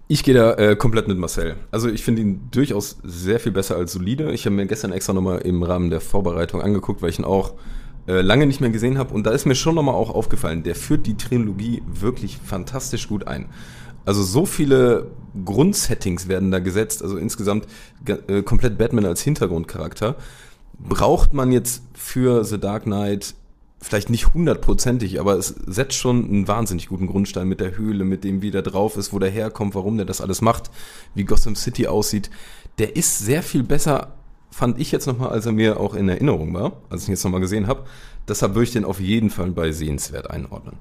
[0.10, 1.58] Ich gehe da äh, komplett mit Marcel.
[1.70, 4.32] Also ich finde ihn durchaus sehr viel besser als solide.
[4.32, 7.56] Ich habe mir gestern extra nochmal im Rahmen der Vorbereitung angeguckt, weil ich ihn auch
[8.08, 9.14] äh, lange nicht mehr gesehen habe.
[9.14, 13.28] Und da ist mir schon nochmal auch aufgefallen, der führt die Trilogie wirklich fantastisch gut
[13.28, 13.50] ein.
[14.08, 15.12] Also so viele
[15.44, 17.68] Grundsettings werden da gesetzt, also insgesamt
[18.06, 20.16] äh, komplett Batman als Hintergrundcharakter.
[20.80, 23.36] Braucht man jetzt für The Dark Knight
[23.82, 28.24] vielleicht nicht hundertprozentig, aber es setzt schon einen wahnsinnig guten Grundstein mit der Höhle, mit
[28.24, 30.72] dem, wie der drauf ist, wo der herkommt, warum der das alles macht,
[31.14, 32.30] wie Gotham City aussieht.
[32.78, 34.14] Der ist sehr viel besser,
[34.52, 37.26] fand ich jetzt nochmal, als er mir auch in Erinnerung war, als ich ihn jetzt
[37.26, 37.84] nochmal gesehen habe.
[38.26, 40.78] Deshalb würde ich den auf jeden Fall bei sehenswert einordnen.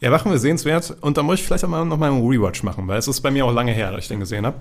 [0.00, 0.96] Ja, machen wir sehenswert.
[1.00, 3.20] Und da muss ich vielleicht auch mal noch mal einen Rewatch machen, weil es ist
[3.20, 4.56] bei mir auch lange her, dass ich den gesehen habe.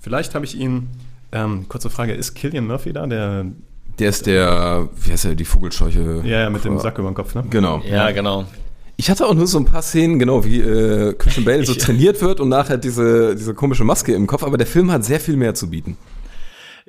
[0.00, 0.88] Vielleicht habe ich ihn,
[1.32, 3.46] ähm, kurze Frage, ist Killian Murphy da, der,
[3.98, 6.22] Der ist der, wie heißt er, die Vogelscheuche?
[6.24, 7.44] ja, ja, mit dem Sack über dem Kopf, ne?
[7.50, 7.80] Genau.
[7.88, 8.44] Ja, genau.
[8.96, 12.20] Ich hatte auch nur so ein paar Szenen, genau, wie äh, Christian Bale so trainiert
[12.20, 15.36] wird und nachher diese, diese komische Maske im Kopf, aber der Film hat sehr viel
[15.36, 15.96] mehr zu bieten.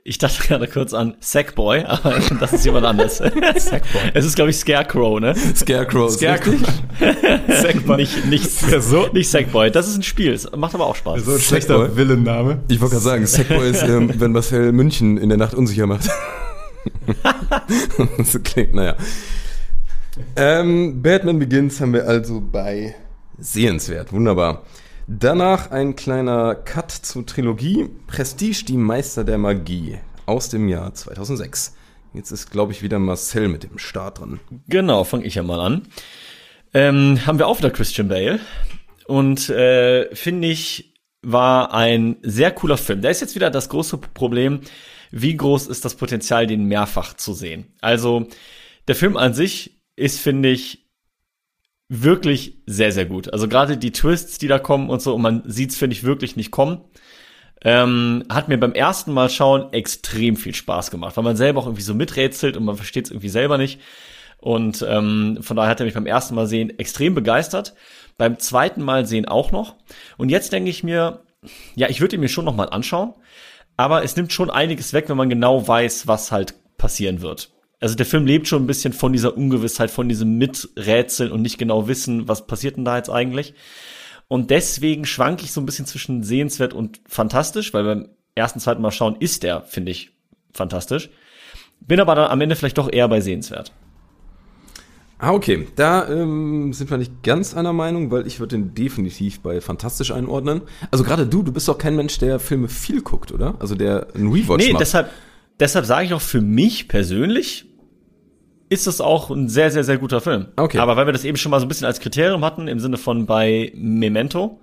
[0.08, 3.18] Ich dachte gerade kurz an Sackboy, aber das ist jemand anderes.
[3.18, 4.12] Sackboy.
[4.14, 5.34] Es ist, glaube ich, Scarecrow, ne?
[5.56, 6.54] Scarecrow ist Scarecrow.
[7.48, 7.98] Sackboy.
[7.98, 9.72] Nicht, nicht, Ja, so- nicht Sackboy.
[9.72, 10.32] Das ist ein Spiel.
[10.34, 11.26] Es macht aber auch Spaß.
[11.26, 11.90] So ein schlechter.
[11.96, 12.60] Villenname.
[12.68, 16.04] Ich wollte gerade sagen, Sackboy ist, ähm, wenn Marcel München in der Nacht unsicher macht.
[18.26, 18.96] so klingt, naja.
[20.36, 22.94] Ähm, Batman Begins haben wir also bei
[23.40, 24.62] Sehenswert, wunderbar.
[25.08, 31.76] Danach ein kleiner Cut zur Trilogie Prestige, die Meister der Magie aus dem Jahr 2006.
[32.16, 34.40] Jetzt ist, glaube ich, wieder Marcel mit dem Start dran.
[34.68, 35.84] Genau, fange ich ja mal an.
[36.74, 38.40] Ähm, haben wir auch wieder Christian Bale.
[39.06, 43.04] Und äh, finde ich, war ein sehr cooler Film.
[43.04, 44.62] Da ist jetzt wieder das große Problem,
[45.12, 47.68] wie groß ist das Potenzial, den mehrfach zu sehen.
[47.80, 48.28] Also
[48.88, 50.85] der Film an sich ist, finde ich,
[51.90, 53.32] wirklich sehr, sehr gut.
[53.32, 56.36] Also gerade die Twists, die da kommen und so, und man sieht's, finde ich, wirklich
[56.36, 56.82] nicht kommen.
[57.64, 61.66] Ähm, hat mir beim ersten Mal schauen extrem viel Spaß gemacht, weil man selber auch
[61.66, 63.80] irgendwie so miträtselt und man versteht es irgendwie selber nicht.
[64.38, 67.74] Und ähm, von daher hat er mich beim ersten Mal sehen extrem begeistert.
[68.18, 69.76] Beim zweiten Mal sehen auch noch.
[70.18, 71.24] Und jetzt denke ich mir,
[71.76, 73.14] ja, ich würde ihn mir schon noch mal anschauen,
[73.78, 77.55] aber es nimmt schon einiges weg, wenn man genau weiß, was halt passieren wird.
[77.80, 81.58] Also der Film lebt schon ein bisschen von dieser Ungewissheit, von diesem Miträtseln und nicht
[81.58, 83.54] genau wissen, was passiert denn da jetzt eigentlich.
[84.28, 88.82] Und deswegen schwanke ich so ein bisschen zwischen sehenswert und fantastisch, weil beim ersten, zweiten
[88.82, 90.12] Mal schauen ist der, finde ich,
[90.54, 91.10] fantastisch.
[91.80, 93.72] Bin aber dann am Ende vielleicht doch eher bei sehenswert.
[95.18, 95.68] Ah, okay.
[95.76, 100.12] Da ähm, sind wir nicht ganz einer Meinung, weil ich würde den definitiv bei fantastisch
[100.12, 100.62] einordnen.
[100.92, 103.56] Also gerade du, du bist doch kein Mensch, der Filme viel guckt, oder?
[103.60, 104.82] Also der einen Rewatch Nee, macht.
[104.82, 105.10] deshalb,
[105.60, 107.66] deshalb sage ich auch für mich persönlich
[108.70, 110.48] ist es auch ein sehr, sehr, sehr guter Film.
[110.56, 110.80] Okay.
[110.80, 112.98] Aber weil wir das eben schon mal so ein bisschen als Kriterium hatten, im Sinne
[112.98, 114.60] von bei Memento,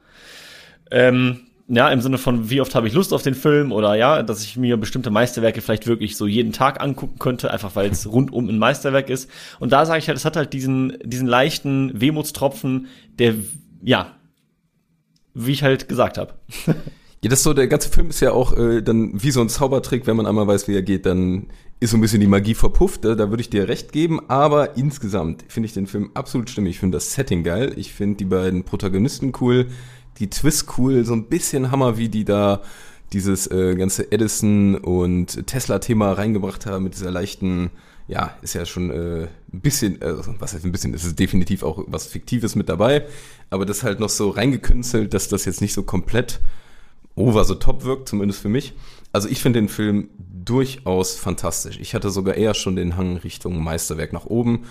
[0.91, 4.23] ähm, ja, im Sinne von, wie oft habe ich Lust auf den Film oder ja,
[4.23, 8.11] dass ich mir bestimmte Meisterwerke vielleicht wirklich so jeden Tag angucken könnte, einfach weil es
[8.11, 9.31] rundum ein Meisterwerk ist.
[9.61, 13.35] Und da sage ich halt, es hat halt diesen, diesen leichten Wehmutstropfen, der,
[13.83, 14.17] ja,
[15.35, 16.35] wie ich halt gesagt habe.
[17.25, 19.49] Ja, das ist so, der ganze Film ist ja auch äh, dann wie so ein
[19.49, 21.47] Zaubertrick, wenn man einmal weiß, wie er geht, dann
[21.79, 24.77] ist so ein bisschen die Magie verpufft, da, da würde ich dir recht geben, aber
[24.77, 26.73] insgesamt finde ich den Film absolut stimmig.
[26.73, 29.69] Ich finde das Setting geil, ich finde die beiden Protagonisten cool,
[30.19, 32.63] die Twist cool, so ein bisschen Hammer, wie die da
[33.13, 37.71] dieses äh, ganze Edison und Tesla-Thema reingebracht haben mit dieser leichten,
[38.09, 41.63] ja, ist ja schon äh, ein bisschen, äh, was heißt ein bisschen, es ist definitiv
[41.63, 43.07] auch was Fiktives mit dabei,
[43.49, 46.41] aber das halt noch so reingekünstelt, dass das jetzt nicht so komplett
[47.16, 48.72] over the top wirkt, zumindest für mich.
[49.12, 51.79] Also ich finde den Film durchaus fantastisch.
[51.81, 54.64] Ich hatte sogar eher schon den Hang Richtung Meisterwerk nach oben.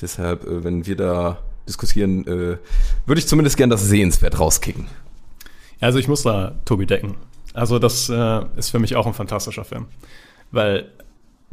[0.00, 2.58] Deshalb, äh, wenn wir da diskutieren, äh,
[3.06, 4.86] würde ich zumindest gern das Sehenswert rauskicken.
[5.80, 7.16] Also ich muss da Tobi decken.
[7.52, 9.86] Also das äh, ist für mich auch ein fantastischer Film.
[10.50, 10.90] Weil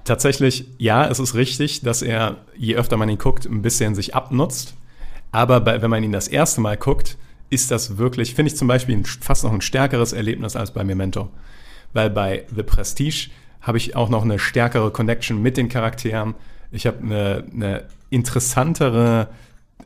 [0.03, 4.15] tatsächlich, ja, es ist richtig, dass er, je öfter man ihn guckt, ein bisschen sich
[4.15, 4.73] abnutzt.
[5.31, 7.17] Aber bei, wenn man ihn das erste Mal guckt,
[7.51, 10.83] ist das wirklich, finde ich zum Beispiel ein, fast noch ein stärkeres Erlebnis als bei
[10.83, 11.29] Memento.
[11.93, 13.29] Weil bei The Prestige
[13.61, 16.33] habe ich auch noch eine stärkere Connection mit den Charakteren.
[16.71, 19.27] Ich habe eine, eine interessantere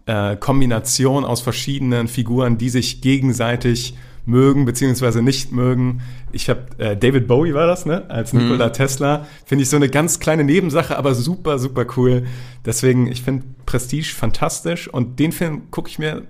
[0.06, 3.98] äh, Kombination aus verschiedenen Figuren, die sich gegenseitig
[4.28, 6.02] mögen beziehungsweise nicht mögen.
[6.32, 8.10] Ich habe äh, David Bowie war das, ne?
[8.10, 9.26] Als Nikola Tesla.
[9.46, 12.26] Finde ich so eine ganz kleine Nebensache, aber super, super cool.
[12.64, 16.24] Deswegen, ich finde Prestige fantastisch und den Film gucke ich mir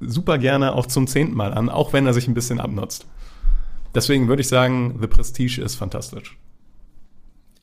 [0.00, 3.06] super gerne auch zum zehnten Mal an, auch wenn er sich ein bisschen abnutzt.
[3.94, 6.36] Deswegen würde ich sagen, The Prestige ist fantastisch.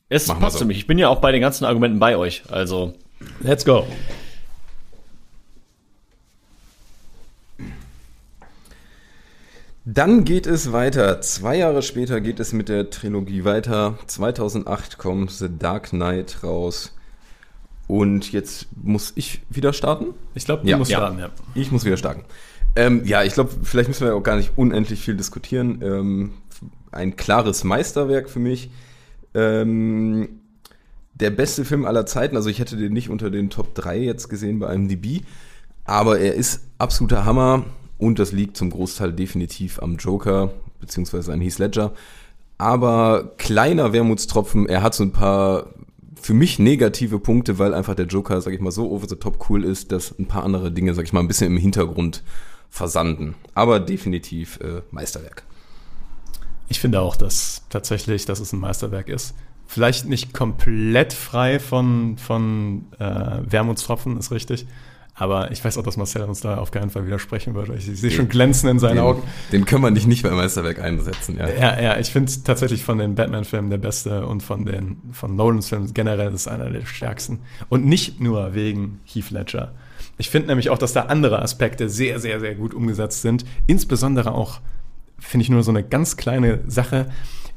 [0.08, 0.60] Es Machen passt so.
[0.60, 0.78] für mich.
[0.78, 2.44] Ich bin ja auch bei den ganzen Argumenten bei euch.
[2.50, 2.94] Also,
[3.40, 3.86] Let's go.
[9.84, 11.20] Dann geht es weiter.
[11.20, 13.98] Zwei Jahre später geht es mit der Trilogie weiter.
[14.06, 16.95] 2008 kommt The Dark Knight raus.
[17.88, 20.06] Und jetzt muss ich wieder starten?
[20.34, 20.98] Ich glaube, du Ja, musst ja.
[20.98, 21.30] starten, ja.
[21.54, 22.24] Ich muss wieder starten.
[22.74, 25.80] Ähm, ja, ich glaube, vielleicht müssen wir auch gar nicht unendlich viel diskutieren.
[25.82, 26.32] Ähm,
[26.92, 28.70] ein klares Meisterwerk für mich.
[29.34, 30.40] Ähm,
[31.14, 32.36] der beste Film aller Zeiten.
[32.36, 35.22] Also ich hätte den nicht unter den Top 3 jetzt gesehen bei einem DB.
[35.84, 37.64] Aber er ist absoluter Hammer
[37.98, 41.92] und das liegt zum Großteil definitiv am Joker, beziehungsweise an Heath Ledger.
[42.58, 45.66] Aber kleiner Wermutstropfen, er hat so ein paar
[46.20, 49.48] für mich negative Punkte, weil einfach der Joker, sag ich mal, so over the top
[49.48, 52.22] cool ist, dass ein paar andere Dinge, sag ich mal, ein bisschen im Hintergrund
[52.70, 53.34] versanden.
[53.54, 55.44] Aber definitiv äh, Meisterwerk.
[56.68, 59.34] Ich finde auch, dass tatsächlich, dass es ein Meisterwerk ist.
[59.66, 64.66] Vielleicht nicht komplett frei von, von äh, Wermutstropfen, ist richtig.
[65.18, 67.74] Aber ich weiß auch, dass Marcel uns da auf keinen Fall widersprechen würde.
[67.74, 69.22] Ich sehe schon glänzen in seinen den, Augen.
[69.50, 71.48] Den können wir nicht nicht bei Meisterwerk einsetzen, ja.
[71.48, 75.70] Ja, ja, ich finde tatsächlich von den Batman-Filmen der beste und von den von Nolans
[75.70, 77.40] Filmen generell ist einer der stärksten.
[77.70, 79.72] Und nicht nur wegen Heath Ledger.
[80.18, 83.46] Ich finde nämlich auch, dass da andere Aspekte sehr, sehr, sehr gut umgesetzt sind.
[83.66, 84.60] Insbesondere auch,
[85.18, 87.06] finde ich nur so eine ganz kleine Sache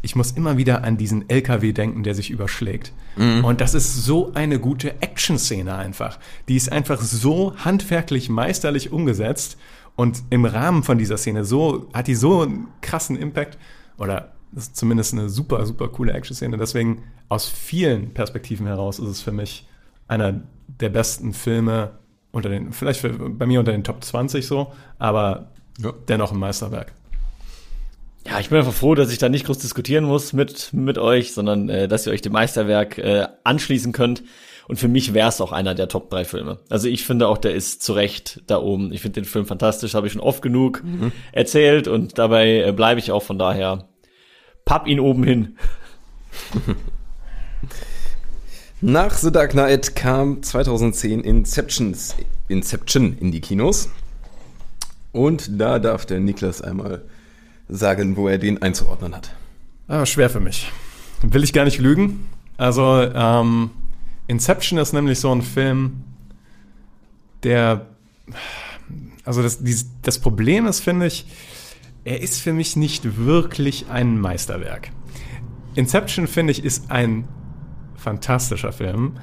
[0.02, 2.94] ich muss immer wieder an diesen LKW denken, der sich überschlägt.
[3.18, 3.44] Mhm.
[3.44, 6.20] Und das ist so eine gute Action-Szene einfach.
[6.48, 9.58] Die ist einfach so handwerklich, meisterlich umgesetzt.
[9.96, 13.58] Und im Rahmen von dieser Szene so, hat die so einen krassen Impact.
[13.98, 16.58] Oder ist zumindest eine super, super coole Action-Szene.
[16.58, 19.68] Deswegen aus vielen Perspektiven heraus ist es für mich
[20.08, 21.92] einer der besten Filme
[22.32, 23.02] unter den, vielleicht
[23.38, 25.94] bei mir unter den Top 20 so, aber ja.
[26.08, 26.94] dennoch ein Meisterwerk.
[28.26, 31.34] Ja, ich bin einfach froh, dass ich da nicht groß diskutieren muss mit, mit euch,
[31.34, 34.24] sondern äh, dass ihr euch dem Meisterwerk äh, anschließen könnt.
[34.68, 36.60] Und für mich wäre es auch einer der Top 3 Filme.
[36.70, 38.94] Also ich finde auch, der ist zu Recht da oben.
[38.94, 41.12] Ich finde den Film fantastisch, habe ich schon oft genug mhm.
[41.32, 43.88] erzählt und dabei äh, bleibe ich auch von daher.
[44.66, 45.58] Papp ihn oben hin.
[48.82, 52.16] Nach The Dark Knight kam 2010 Inceptions,
[52.48, 53.90] Inception in die Kinos.
[55.12, 57.02] Und da darf der Niklas einmal
[57.70, 59.34] sagen, wo er den einzuordnen hat.
[59.88, 60.72] Ah, schwer für mich.
[61.22, 62.28] Will ich gar nicht lügen.
[62.58, 63.70] Also, ähm,
[64.28, 66.04] Inception ist nämlich so ein Film,
[67.44, 67.86] der.
[69.24, 69.60] Also, das,
[70.02, 71.26] das Problem ist, finde ich,
[72.04, 74.92] er ist für mich nicht wirklich ein Meisterwerk.
[75.76, 77.28] Inception, finde ich, ist ein
[77.96, 79.18] fantastischer Film,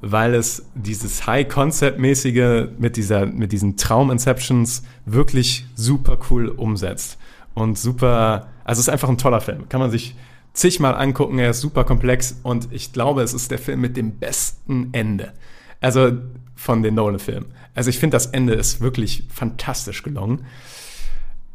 [0.00, 2.96] weil es dieses High-Concept-mäßige mit,
[3.34, 7.18] mit diesen Traum-Inceptions wirklich super cool umsetzt
[7.58, 9.68] und super, also es ist einfach ein toller Film.
[9.68, 10.16] Kann man sich
[10.52, 14.18] zigmal angucken, er ist super komplex und ich glaube, es ist der Film mit dem
[14.18, 15.32] besten Ende.
[15.80, 16.12] Also
[16.54, 17.52] von den Nolan-Filmen.
[17.74, 20.44] Also ich finde, das Ende ist wirklich fantastisch gelungen.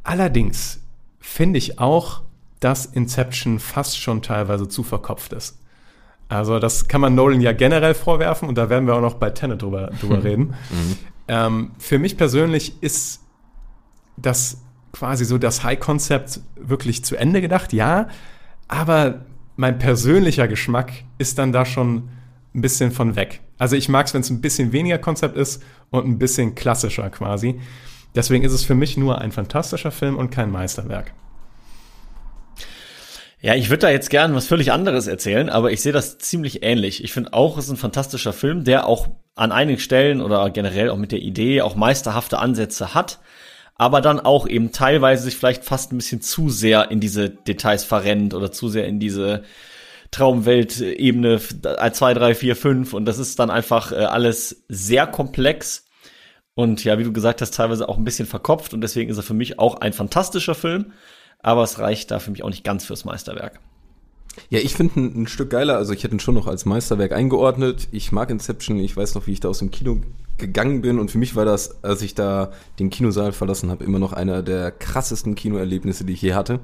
[0.04, 0.80] Allerdings
[1.20, 2.22] finde ich auch,
[2.60, 5.60] dass Inception fast schon teilweise zu verkopft ist.
[6.30, 9.30] Also das kann man Nolan ja generell vorwerfen und da werden wir auch noch bei
[9.30, 10.56] Tenet drüber, drüber reden.
[10.70, 10.98] Mhm.
[11.28, 13.22] Ähm, für mich persönlich ist
[14.16, 14.62] das
[14.94, 18.08] quasi so das High-Concept wirklich zu Ende gedacht, ja,
[18.68, 19.26] aber
[19.56, 22.10] mein persönlicher Geschmack ist dann da schon
[22.56, 23.42] ein bisschen von weg.
[23.58, 27.10] Also ich mag es, wenn es ein bisschen weniger Konzept ist und ein bisschen klassischer
[27.10, 27.60] quasi.
[28.16, 31.14] Deswegen ist es für mich nur ein fantastischer Film und kein Meisterwerk.
[33.42, 36.64] Ja, ich würde da jetzt gern was völlig anderes erzählen, aber ich sehe das ziemlich
[36.64, 37.04] ähnlich.
[37.04, 40.90] Ich finde auch, es ist ein fantastischer Film, der auch an einigen Stellen oder generell
[40.90, 43.20] auch mit der Idee auch meisterhafte Ansätze hat
[43.76, 47.84] aber dann auch eben teilweise sich vielleicht fast ein bisschen zu sehr in diese Details
[47.84, 49.44] verrennt oder zu sehr in diese
[50.12, 55.86] Traumweltebene 2, 3, 4, 5 und das ist dann einfach äh, alles sehr komplex
[56.56, 58.74] und ja, wie du gesagt hast, teilweise auch ein bisschen verkopft.
[58.74, 60.94] Und deswegen ist er für mich auch ein fantastischer Film,
[61.40, 63.60] aber es reicht da für mich auch nicht ganz fürs Meisterwerk.
[64.50, 67.12] Ja, ich finde ein, ein, Stück geiler, also ich hätte ihn schon noch als Meisterwerk
[67.12, 67.88] eingeordnet.
[67.92, 70.02] Ich mag Inception, ich weiß noch, wie ich da aus dem Kino
[70.38, 74.00] gegangen bin und für mich war das, als ich da den Kinosaal verlassen habe, immer
[74.00, 76.60] noch einer der krassesten Kinoerlebnisse, die ich je hatte.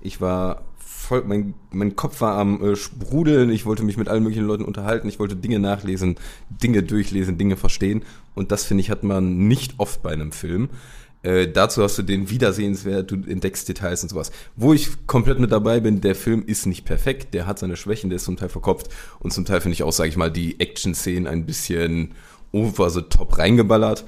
[0.00, 4.22] Ich war voll, mein, mein Kopf war am äh, Sprudeln, ich wollte mich mit allen
[4.22, 6.16] möglichen Leuten unterhalten, ich wollte Dinge nachlesen,
[6.48, 8.04] Dinge durchlesen, Dinge verstehen
[8.34, 10.70] und das finde ich hat man nicht oft bei einem Film.
[11.22, 14.32] Äh, dazu hast du den Wiedersehenswert, du entdeckst Details und sowas.
[14.56, 18.10] Wo ich komplett mit dabei bin, der Film ist nicht perfekt, der hat seine Schwächen,
[18.10, 18.88] der ist zum Teil verkopft
[19.20, 22.14] und zum Teil finde ich auch, sage ich mal, die Action-Szenen ein bisschen
[22.52, 24.04] over the top reingeballert.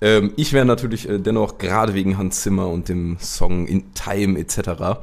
[0.00, 4.38] Ähm, ich wäre natürlich äh, dennoch gerade wegen Hans Zimmer und dem Song In Time
[4.38, 5.00] etc.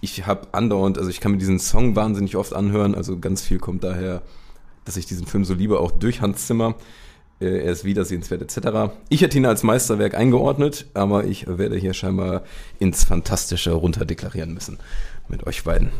[0.00, 3.58] Ich habe andauernd, also ich kann mir diesen Song wahnsinnig oft anhören, also ganz viel
[3.58, 4.22] kommt daher,
[4.84, 6.74] dass ich diesen Film so liebe, auch durch Hans Zimmer.
[7.40, 8.92] Äh, er ist wiedersehenswert etc.
[9.08, 12.42] Ich hätte ihn als Meisterwerk eingeordnet, aber ich werde hier scheinbar
[12.78, 14.78] ins Fantastische runterdeklarieren müssen
[15.28, 15.90] mit euch beiden.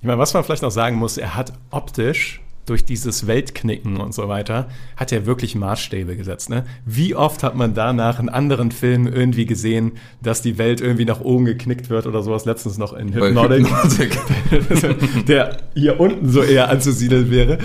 [0.00, 4.12] Ich meine, was man vielleicht noch sagen muss, er hat optisch durch dieses Weltknicken und
[4.12, 6.50] so weiter, hat er wirklich Maßstäbe gesetzt.
[6.50, 6.64] Ne?
[6.84, 11.20] Wie oft hat man danach in anderen Filmen irgendwie gesehen, dass die Welt irgendwie nach
[11.20, 12.44] oben geknickt wird oder sowas?
[12.44, 13.66] Letztens noch in Hypnotic,
[15.28, 17.58] der hier unten so eher anzusiedeln wäre.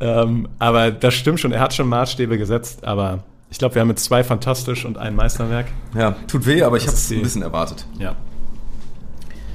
[0.00, 3.88] Ähm, aber das stimmt schon, er hat schon Maßstäbe gesetzt, aber ich glaube, wir haben
[3.88, 5.66] jetzt zwei fantastisch und ein Meisterwerk.
[5.96, 7.86] Ja, tut weh, aber ich Das habe ist es ein bisschen erwartet.
[7.98, 8.14] Ja.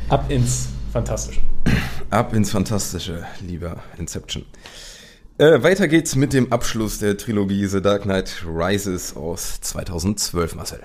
[0.09, 1.41] Ab ins Fantastische.
[2.11, 4.45] Ab ins Fantastische, lieber Inception.
[5.39, 10.81] Äh, weiter geht's mit dem Abschluss der Trilogie The Dark Knight Rises aus 2012, Marcel.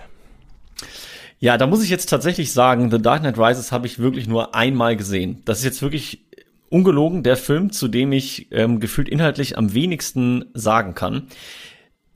[1.40, 4.54] Ja, da muss ich jetzt tatsächlich sagen, The Dark Knight Rises habe ich wirklich nur
[4.54, 5.42] einmal gesehen.
[5.44, 6.24] Das ist jetzt wirklich
[6.70, 11.28] ungelogen der Film, zu dem ich ähm, gefühlt inhaltlich am wenigsten sagen kann.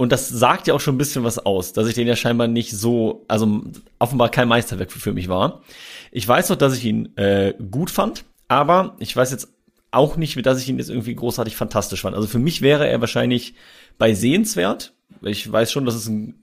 [0.03, 2.49] Und das sagt ja auch schon ein bisschen was aus, dass ich den ja scheinbar
[2.49, 3.63] nicht so, also
[4.01, 5.63] offenbar kein Meisterwerk für mich war.
[6.11, 9.53] Ich weiß noch, dass ich ihn äh, gut fand, aber ich weiß jetzt
[9.93, 12.17] auch nicht, dass ich ihn jetzt irgendwie großartig fantastisch fand.
[12.17, 13.55] Also für mich wäre er wahrscheinlich
[13.97, 14.93] bei sehenswert.
[15.21, 16.35] Ich weiß schon, dass es ein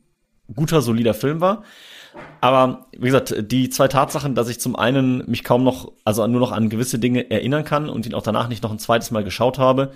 [0.56, 1.64] guter, solider Film war.
[2.40, 6.40] Aber wie gesagt, die zwei Tatsachen, dass ich zum einen mich kaum noch, also nur
[6.40, 9.26] noch an gewisse Dinge erinnern kann und ihn auch danach nicht noch ein zweites Mal
[9.26, 9.92] geschaut habe,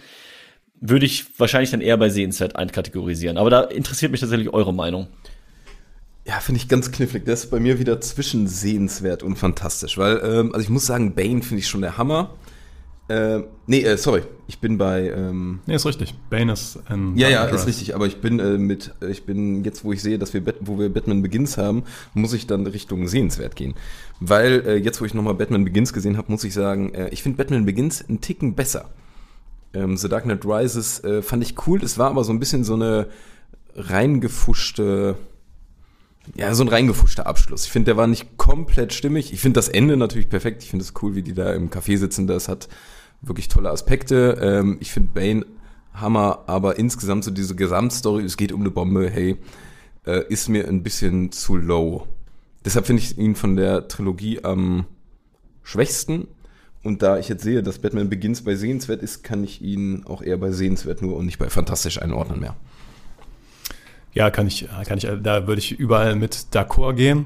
[0.86, 3.38] würde ich wahrscheinlich dann eher bei sehenswert einkategorisieren.
[3.38, 5.08] Aber da interessiert mich tatsächlich eure Meinung.
[6.26, 7.26] Ja, finde ich ganz knifflig.
[7.26, 11.15] Der ist bei mir wieder zwischen sehenswert und fantastisch, weil, ähm, also ich muss sagen,
[11.15, 12.32] Bane finde ich schon der Hammer.
[13.10, 16.13] Ähm, nee, äh, sorry, ich bin bei, ähm, Nee, ist richtig.
[16.30, 17.17] Bane ist ein.
[17.17, 20.02] ja, ja, ist richtig, aber ich bin äh, mit, äh, ich bin jetzt, wo ich
[20.02, 23.74] sehe, dass wir, Bat wo wir Batman Begins haben, muss ich dann Richtung sehenswert gehen.
[24.22, 27.24] Weil äh, jetzt, wo ich nochmal Batman Begins gesehen habe, muss ich sagen, äh, ich
[27.24, 28.89] finde Batman Begins einen Ticken besser.
[29.74, 32.64] Ähm, The Dark Knight Rises äh, fand ich cool, es war aber so ein bisschen
[32.64, 33.08] so eine
[33.76, 35.16] reingefuschte,
[36.36, 37.66] ja, so ein reingefuschter Abschluss.
[37.66, 39.34] Ich finde, der war nicht komplett stimmig.
[39.34, 40.64] Ich finde das Ende natürlich perfekt.
[40.64, 42.28] Ich finde es cool, wie die da im Café sitzen.
[42.28, 42.70] Das hat
[43.22, 44.38] wirklich tolle Aspekte.
[44.42, 45.46] Ähm, ich finde Bane
[45.94, 49.38] Hammer, aber insgesamt so diese Gesamtstory, es geht um eine Bombe, hey,
[50.06, 52.08] äh, ist mir ein bisschen zu low.
[52.66, 54.86] Deshalb finde ich ihn von der Trilogie am
[55.62, 56.28] schwächsten.
[56.84, 60.22] Und da ich jetzt sehe, dass Batman Begins bei Sehenswert ist, kann ich ihn auch
[60.22, 62.56] eher bei Sehenswert nur und nicht bei Fantastisch einordnen mehr.
[64.13, 67.26] Ja, kann ich, kann ich, da würde ich überall mit d'accord gehen.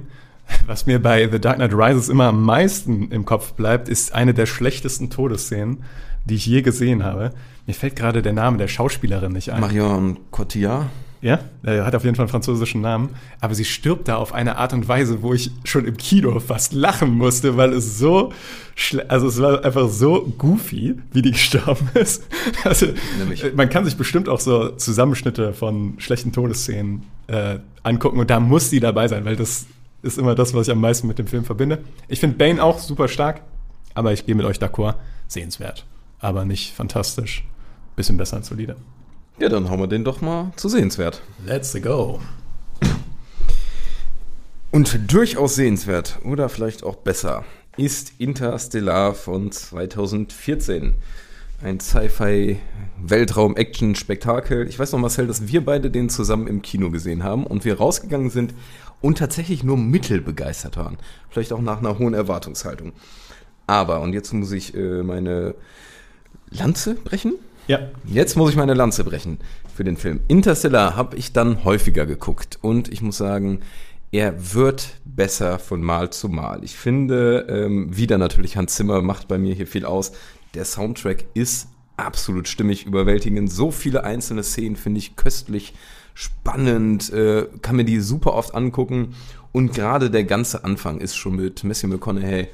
[0.65, 4.33] Was mir bei The Dark Knight Rises immer am meisten im Kopf bleibt, ist eine
[4.33, 5.83] der schlechtesten Todesszenen,
[6.23, 7.33] die ich je gesehen habe.
[7.65, 9.59] Mir fällt gerade der Name der Schauspielerin nicht ein.
[9.59, 10.85] Marion Cotillard?
[11.21, 13.09] Ja, er hat auf jeden Fall einen französischen Namen.
[13.41, 16.73] Aber sie stirbt da auf eine Art und Weise, wo ich schon im Kino fast
[16.73, 18.31] lachen musste, weil es so,
[19.07, 22.23] also es war einfach so goofy, wie die gestorben ist.
[22.63, 23.43] Also, Nämlich.
[23.43, 28.39] äh, man kann sich bestimmt auch so Zusammenschnitte von schlechten Todesszenen äh, angucken und da
[28.39, 29.65] muss sie dabei sein, weil das
[30.03, 31.79] ist immer das, was ich am meisten mit dem Film verbinde.
[32.07, 33.41] Ich finde Bane auch super stark,
[33.95, 34.95] aber ich gehe mit euch d'accord.
[35.27, 35.85] Sehenswert,
[36.19, 37.43] aber nicht fantastisch.
[37.95, 38.77] Bisschen besser als solide.
[39.39, 41.21] Ja, dann hauen wir den doch mal zu sehenswert.
[41.45, 42.19] Let's go.
[44.71, 47.45] Und durchaus sehenswert oder vielleicht auch besser
[47.77, 50.95] ist Interstellar von 2014.
[51.61, 54.67] Ein Sci-Fi-Weltraum-Action-Spektakel.
[54.67, 57.77] Ich weiß noch, Marcel, dass wir beide den zusammen im Kino gesehen haben und wir
[57.77, 58.55] rausgegangen sind
[59.01, 60.97] und tatsächlich nur mittelbegeistert waren.
[61.29, 62.93] Vielleicht auch nach einer hohen Erwartungshaltung.
[63.67, 65.53] Aber, und jetzt muss ich äh, meine
[66.49, 67.35] Lanze brechen?
[67.67, 69.39] Ja, Jetzt muss ich meine Lanze brechen
[69.75, 70.21] für den Film.
[70.29, 73.59] Interstellar habe ich dann häufiger geguckt und ich muss sagen,
[74.11, 76.63] er wird besser von Mal zu Mal.
[76.63, 80.13] Ich finde, ähm, wieder natürlich Hans Zimmer macht bei mir hier viel aus.
[80.53, 83.51] Der Soundtrack ist absolut stimmig, überwältigend.
[83.51, 85.73] So viele einzelne Szenen finde ich köstlich,
[86.13, 89.13] spannend, äh, kann mir die super oft angucken.
[89.51, 92.47] Und gerade der ganze Anfang ist schon mit Matthew McConaughey,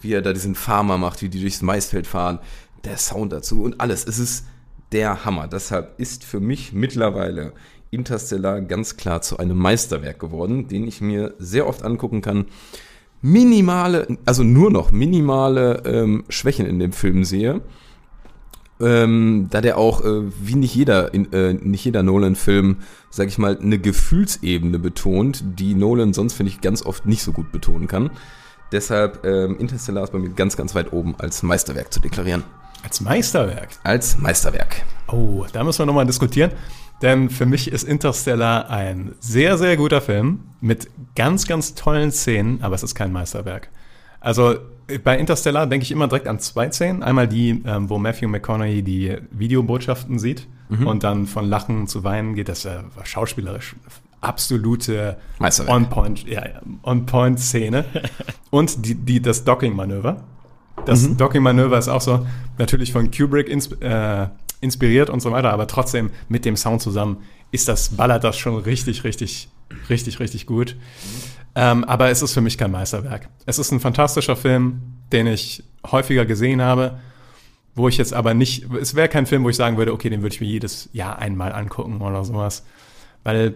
[0.00, 2.38] wie er da diesen Farmer macht, wie die durchs Maisfeld fahren,
[2.84, 4.06] der Sound dazu und alles.
[4.06, 4.46] Es ist
[4.92, 5.48] der Hammer.
[5.48, 7.52] Deshalb ist für mich mittlerweile
[7.90, 12.46] Interstellar ganz klar zu einem Meisterwerk geworden, den ich mir sehr oft angucken kann.
[13.20, 17.60] Minimale, also nur noch minimale ähm, Schwächen in dem Film sehe.
[18.80, 22.78] Ähm, da der auch, äh, wie nicht jeder, äh, jeder Nolan-Film,
[23.10, 27.30] sag ich mal, eine Gefühlsebene betont, die Nolan sonst, finde ich, ganz oft nicht so
[27.30, 28.10] gut betonen kann.
[28.72, 32.42] Deshalb ähm, Interstellar ist bei mir ganz, ganz weit oben als Meisterwerk zu deklarieren.
[32.82, 33.68] Als Meisterwerk.
[33.84, 34.82] Als Meisterwerk.
[35.08, 36.52] Oh, da müssen wir nochmal diskutieren.
[37.00, 42.62] Denn für mich ist Interstellar ein sehr, sehr guter Film mit ganz, ganz tollen Szenen,
[42.62, 43.70] aber es ist kein Meisterwerk.
[44.20, 44.56] Also
[45.02, 47.02] bei Interstellar denke ich immer direkt an zwei Szenen.
[47.02, 50.46] Einmal die, ähm, wo Matthew McConaughey die Videobotschaften sieht
[50.84, 52.48] und dann von Lachen zu Weinen geht.
[52.48, 53.76] Das äh, war schauspielerisch
[54.22, 55.76] absolute Meisterwerk.
[55.76, 57.84] On-Point, ja, ja, On-Point-Szene.
[58.50, 60.22] und die, die, das Docking-Manöver.
[60.84, 62.26] Das Docking-Manöver ist auch so
[62.58, 64.26] natürlich von Kubrick ins, äh,
[64.60, 67.18] inspiriert und so weiter, aber trotzdem mit dem Sound zusammen
[67.50, 69.48] ist das, ballert das schon richtig, richtig,
[69.88, 70.76] richtig, richtig gut.
[71.54, 73.28] Ähm, aber es ist für mich kein Meisterwerk.
[73.44, 74.80] Es ist ein fantastischer Film,
[75.12, 76.98] den ich häufiger gesehen habe,
[77.74, 80.22] wo ich jetzt aber nicht, es wäre kein Film, wo ich sagen würde, okay, den
[80.22, 82.64] würde ich mir jedes Jahr einmal angucken oder sowas.
[83.22, 83.54] Weil,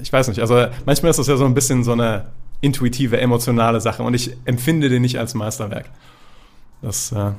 [0.00, 2.30] ich weiß nicht, also manchmal ist das ja so ein bisschen so eine
[2.60, 5.90] intuitive, emotionale Sache und ich empfinde den nicht als Meisterwerk.
[6.82, 7.32] Das, äh,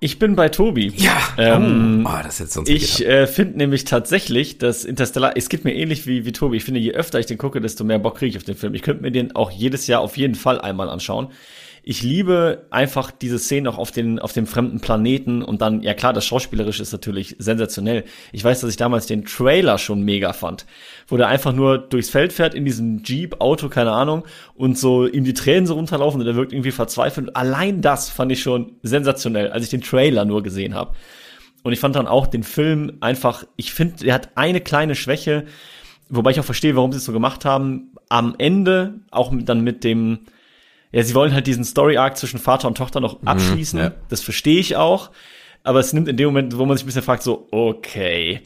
[0.00, 0.92] Ich bin bei Tobi.
[0.96, 1.16] Ja.
[1.38, 5.64] Ähm, oh, das ist jetzt sonst Ich äh, finde nämlich tatsächlich, dass Interstellar, es geht
[5.64, 6.58] mir ähnlich wie, wie Tobi.
[6.58, 8.74] Ich finde, je öfter ich den gucke, desto mehr Bock kriege ich auf den Film.
[8.74, 11.28] Ich könnte mir den auch jedes Jahr auf jeden Fall einmal anschauen.
[11.88, 15.94] Ich liebe einfach diese Szene auch auf den, auf dem fremden Planeten und dann, ja
[15.94, 18.02] klar, das Schauspielerische ist natürlich sensationell.
[18.32, 20.66] Ich weiß, dass ich damals den Trailer schon mega fand,
[21.06, 24.24] wo der einfach nur durchs Feld fährt in diesem Jeep, Auto, keine Ahnung,
[24.56, 27.36] und so ihm die Tränen so runterlaufen und er wirkt irgendwie verzweifelt.
[27.36, 30.96] Allein das fand ich schon sensationell, als ich den Trailer nur gesehen habe.
[31.62, 35.44] Und ich fand dann auch den Film einfach, ich finde, er hat eine kleine Schwäche,
[36.08, 37.92] wobei ich auch verstehe, warum sie es so gemacht haben.
[38.08, 40.26] Am Ende, auch dann mit dem,
[40.92, 43.78] ja, sie wollen halt diesen Story-Arc zwischen Vater und Tochter noch abschließen.
[43.78, 43.92] ja.
[44.08, 45.10] Das verstehe ich auch.
[45.62, 48.42] Aber es nimmt in dem Moment, wo man sich ein bisschen fragt, so, okay.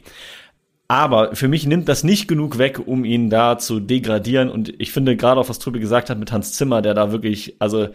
[0.87, 4.49] Aber für mich nimmt das nicht genug weg, um ihn da zu degradieren.
[4.49, 7.55] Und ich finde gerade auch, was Tobi gesagt hat mit Hans Zimmer, der da wirklich,
[7.59, 7.89] also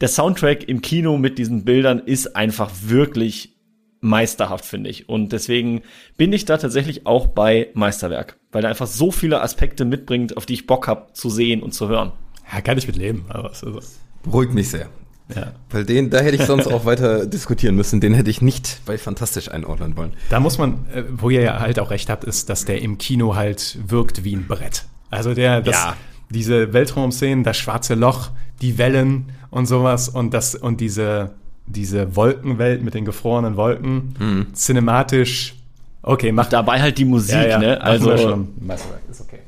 [0.00, 3.56] der Soundtrack im Kino mit diesen Bildern ist einfach wirklich
[4.00, 5.08] meisterhaft, finde ich.
[5.08, 5.82] Und deswegen
[6.16, 10.46] bin ich da tatsächlich auch bei Meisterwerk, weil er einfach so viele Aspekte mitbringt, auf
[10.46, 12.12] die ich Bock habe zu sehen und zu hören.
[12.52, 13.24] Ja, kann ich mit leben.
[13.28, 14.88] Aber es ist, Beruhigt mich sehr.
[15.34, 15.52] ja.
[15.70, 18.00] Weil den, da hätte ich sonst auch weiter diskutieren müssen.
[18.00, 20.12] Den hätte ich nicht bei Fantastisch einordnen wollen.
[20.30, 22.98] Da muss man, äh, wo ihr ja halt auch recht habt, ist, dass der im
[22.98, 24.84] Kino halt wirkt wie ein Brett.
[25.10, 25.96] Also der, das, Ja.
[26.30, 28.30] diese Weltraumszenen, das schwarze Loch,
[28.60, 31.30] die Wellen und sowas und das und diese
[31.70, 35.54] diese Wolkenwelt mit den gefrorenen Wolken, cinematisch.
[36.02, 37.80] Okay, macht Dabei halt die Musik, ja, ja, ne?
[37.82, 38.48] Also schon.
[38.60, 39.40] Meisterwerk, ist okay.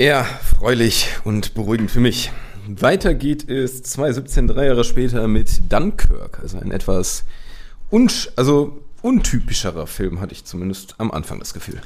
[0.00, 2.30] Ja, freulich und beruhigend für mich.
[2.68, 7.24] Weiter geht es 2017, drei Jahre später mit Dunkirk, also ein etwas
[7.90, 11.80] unsch also untypischerer Film, hatte ich zumindest am Anfang das Gefühl.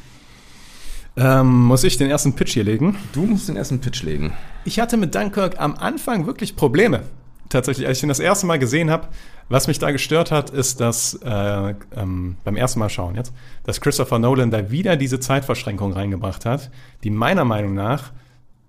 [1.17, 2.99] Ähm, muss ich den ersten Pitch hier legen?
[3.15, 4.35] Du musst den ersten Pitch legen.
[4.67, 7.05] Ich hatte mit Dunkirk am Anfang wirklich Probleme.
[7.49, 9.09] Tatsächlich, als ich ihn das erste Mal gesehen habe,
[9.53, 13.33] was mich da gestört hat, ist, dass äh, ähm, beim ersten Mal schauen jetzt,
[13.65, 16.71] dass Christopher Nolan da wieder diese Zeitverschränkung reingebracht hat,
[17.05, 18.13] die meiner Meinung nach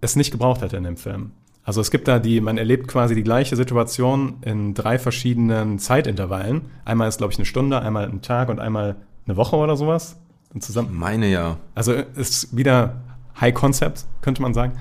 [0.02, 1.32] es nicht gebraucht hätte in dem Film.
[1.64, 6.64] Also es gibt da die, man erlebt quasi die gleiche Situation in drei verschiedenen Zeitintervallen.
[6.84, 10.20] Einmal ist, glaube ich, eine Stunde, einmal ein Tag und einmal eine Woche oder sowas.
[10.54, 10.90] Und zusammen.
[10.94, 11.58] Meine ja.
[11.74, 13.02] Also ist wieder
[13.40, 14.74] High Concept, könnte man sagen.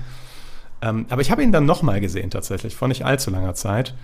[0.81, 3.95] Ähm, aber ich habe ihn dann nochmal gesehen tatsächlich, vor nicht allzu langer Zeit.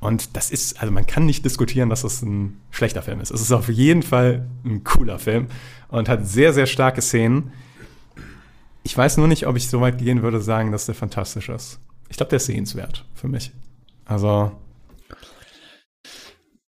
[0.00, 3.30] Und das ist, also man kann nicht diskutieren, dass das ein schlechter Film ist.
[3.30, 5.48] Es ist auf jeden Fall ein cooler Film
[5.88, 7.52] und hat sehr, sehr starke Szenen.
[8.84, 11.80] Ich weiß nur nicht, ob ich so weit gehen würde, sagen, dass der fantastisch ist.
[12.08, 13.50] Ich glaube, der ist sehenswert für mich.
[14.04, 14.52] Also,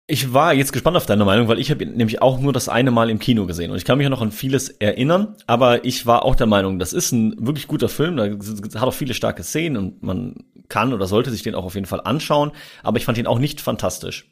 [0.10, 2.92] Ich war jetzt gespannt auf deine Meinung, weil ich habe nämlich auch nur das eine
[2.92, 6.06] Mal im Kino gesehen und ich kann mich auch noch an vieles erinnern, aber ich
[6.06, 8.24] war auch der Meinung, das ist ein wirklich guter Film, da
[8.80, 10.36] hat auch viele starke Szenen und man
[10.70, 12.52] kann oder sollte sich den auch auf jeden Fall anschauen,
[12.84, 14.30] aber ich fand ihn auch nicht fantastisch.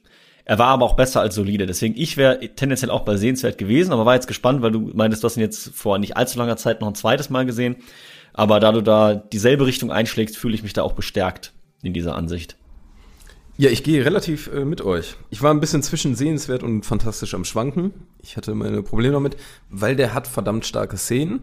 [0.48, 3.92] Er war aber auch besser als solide, deswegen ich wäre tendenziell auch bei sehenswert gewesen,
[3.92, 6.58] aber war jetzt gespannt, weil du meintest, du hast ihn jetzt vor nicht allzu langer
[6.58, 7.78] Zeit noch ein zweites Mal gesehen,
[8.34, 12.16] aber da du da dieselbe Richtung einschlägst, fühle ich mich da auch bestärkt in dieser
[12.16, 12.58] Ansicht.
[13.58, 15.16] Ja, ich gehe relativ äh, mit euch.
[15.30, 17.94] Ich war ein bisschen zwischen sehenswert und fantastisch am Schwanken.
[18.22, 19.38] Ich hatte meine Probleme damit,
[19.70, 21.42] weil der hat verdammt starke Szenen.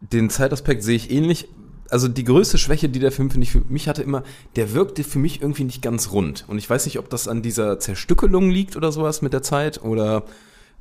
[0.00, 1.46] Den Zeitaspekt sehe ich ähnlich.
[1.90, 4.22] Also die größte Schwäche, die der Film, finde ich, für mich hatte immer,
[4.56, 6.44] der wirkte für mich irgendwie nicht ganz rund.
[6.46, 9.82] Und ich weiß nicht, ob das an dieser Zerstückelung liegt oder sowas mit der Zeit
[9.82, 10.24] oder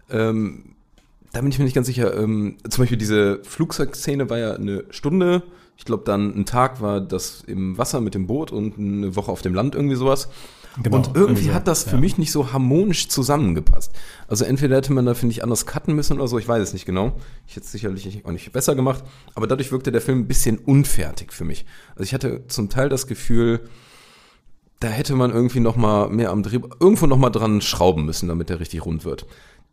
[0.10, 0.76] ähm,
[1.32, 2.16] da bin ich mir nicht ganz sicher.
[2.16, 5.44] Ähm, zum Beispiel diese Flugzeugszene war ja eine Stunde.
[5.78, 9.32] Ich glaube, dann ein Tag war das im Wasser mit dem Boot und eine Woche
[9.32, 10.30] auf dem Land, irgendwie sowas.
[10.82, 12.02] Genau, und irgendwie so, hat das für ja.
[12.02, 13.92] mich nicht so harmonisch zusammengepasst.
[14.28, 16.74] Also entweder hätte man da, finde ich, anders cutten müssen oder so, ich weiß es
[16.74, 17.18] nicht genau.
[17.48, 19.04] Ich hätte es sicherlich auch nicht besser gemacht,
[19.36, 21.66] aber dadurch wirkte der Film ein bisschen unfertig für mich.
[21.92, 23.62] Also ich hatte zum Teil das Gefühl,
[24.80, 28.30] da hätte man irgendwie noch mal mehr am Dreh, irgendwo noch mal dran schrauben müssen,
[28.30, 29.26] damit der richtig rund wird.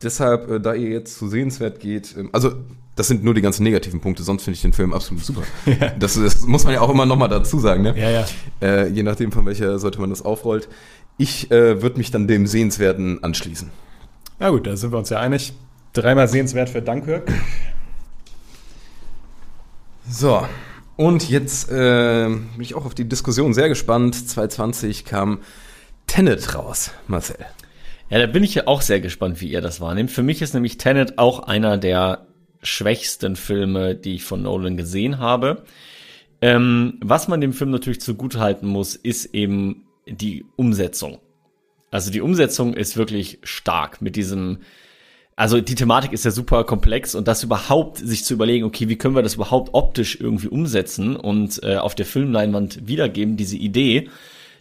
[0.03, 2.53] Deshalb, äh, da ihr jetzt zu sehenswert geht, ähm, also
[2.97, 5.43] das sind nur die ganzen negativen Punkte, sonst finde ich den Film absolut super.
[5.99, 7.95] das, das muss man ja auch immer noch mal dazu sagen, ne?
[7.97, 8.25] ja, ja.
[8.63, 10.69] Äh, je nachdem, von welcher Seite man das aufrollt.
[11.19, 13.71] Ich äh, würde mich dann dem Sehenswerten anschließen.
[14.39, 15.53] Na gut, da sind wir uns ja einig.
[15.93, 17.33] Dreimal sehenswert für Dunkirk.
[20.09, 20.47] So,
[20.97, 24.29] und jetzt äh, bin ich auch auf die Diskussion sehr gespannt.
[24.29, 25.39] 2020 kam
[26.07, 27.45] Tenet raus, Marcel.
[28.09, 30.13] Ja, da bin ich ja auch sehr gespannt, wie ihr das wahrnehmt.
[30.13, 32.27] Für mich ist nämlich Tenet auch einer der
[32.63, 35.65] schwächsten Filme, die ich von Nolan gesehen habe.
[36.41, 41.19] Ähm, was man dem Film natürlich zugutehalten muss, ist eben die Umsetzung.
[41.91, 44.59] Also die Umsetzung ist wirklich stark mit diesem,
[45.35, 48.97] also die Thematik ist ja super komplex und das überhaupt sich zu überlegen, okay, wie
[48.97, 54.11] können wir das überhaupt optisch irgendwie umsetzen und äh, auf der Filmleinwand wiedergeben, diese Idee,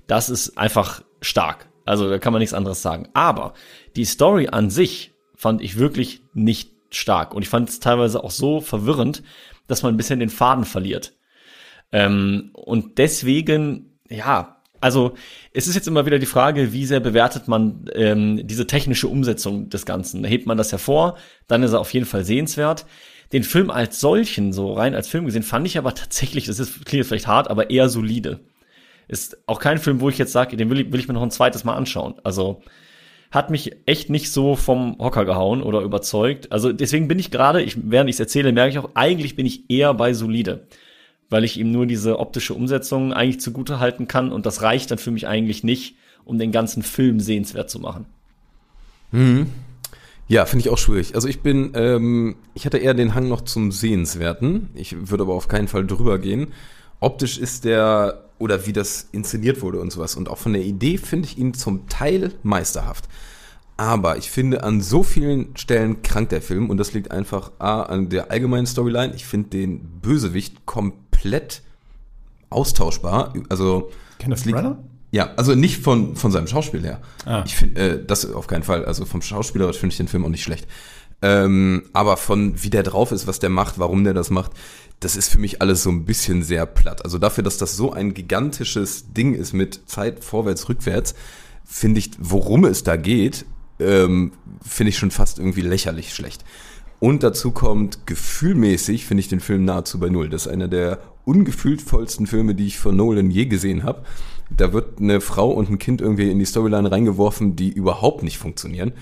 [0.07, 1.67] das ist einfach stark.
[1.85, 3.07] Also da kann man nichts anderes sagen.
[3.13, 3.53] Aber
[3.95, 8.31] die Story an sich fand ich wirklich nicht stark und ich fand es teilweise auch
[8.31, 9.23] so verwirrend,
[9.67, 11.13] dass man ein bisschen den Faden verliert.
[11.91, 15.13] Ähm, und deswegen, ja, also
[15.53, 19.69] es ist jetzt immer wieder die Frage, wie sehr bewertet man ähm, diese technische Umsetzung
[19.69, 20.23] des Ganzen.
[20.23, 21.17] Hebt man das hervor,
[21.47, 22.85] dann ist er auf jeden Fall sehenswert.
[23.33, 26.85] Den Film als solchen, so rein als Film gesehen, fand ich aber tatsächlich, das ist,
[26.85, 28.41] klingt vielleicht hart, aber eher solide.
[29.07, 31.23] Ist auch kein Film, wo ich jetzt sage, den will ich, will ich mir noch
[31.23, 32.15] ein zweites Mal anschauen.
[32.23, 32.61] Also
[33.31, 36.51] hat mich echt nicht so vom Hocker gehauen oder überzeugt.
[36.51, 39.45] Also deswegen bin ich gerade, ich, während ich es erzähle, merke ich auch, eigentlich bin
[39.45, 40.67] ich eher bei solide
[41.29, 44.97] weil ich ihm nur diese optische Umsetzung eigentlich zugute halten kann und das reicht dann
[44.97, 48.05] für mich eigentlich nicht, um den ganzen Film sehenswert zu machen.
[49.11, 49.47] Mhm.
[50.27, 51.13] Ja, finde ich auch schwierig.
[51.13, 54.69] Also ich bin, ähm, ich hatte eher den Hang noch zum Sehenswerten.
[54.73, 56.47] Ich würde aber auf keinen Fall drüber gehen.
[56.99, 60.15] Optisch ist der, oder wie das inszeniert wurde und sowas.
[60.15, 63.05] Und auch von der Idee finde ich ihn zum Teil meisterhaft.
[63.77, 67.83] Aber ich finde, an so vielen Stellen krankt der Film und das liegt einfach A,
[67.83, 69.13] an der allgemeinen Storyline.
[69.15, 71.61] Ich finde den Bösewicht komplett
[72.49, 73.33] austauschbar.
[73.49, 74.77] Also, Kenneth Branagh?
[75.11, 77.01] Ja, also nicht von, von seinem Schauspiel her.
[77.25, 77.43] Ah.
[77.45, 78.85] Ich finde, äh, das auf keinen Fall.
[78.85, 80.67] Also vom Schauspieler finde ich den Film auch nicht schlecht.
[81.21, 84.51] Ähm, aber von wie der drauf ist, was der macht, warum der das macht,
[84.99, 87.03] das ist für mich alles so ein bisschen sehr platt.
[87.03, 91.15] Also dafür, dass das so ein gigantisches Ding ist mit Zeit vorwärts, rückwärts,
[91.63, 93.45] finde ich, worum es da geht,
[93.79, 94.31] ähm,
[94.63, 96.45] finde ich schon fast irgendwie lächerlich schlecht.
[96.99, 100.29] Und dazu kommt, gefühlmäßig finde ich den Film nahezu bei Null.
[100.29, 104.03] Das ist einer der ungefühlvollsten Filme, die ich von Nolan je gesehen habe.
[104.49, 108.37] Da wird eine Frau und ein Kind irgendwie in die Storyline reingeworfen, die überhaupt nicht
[108.37, 108.93] funktionieren.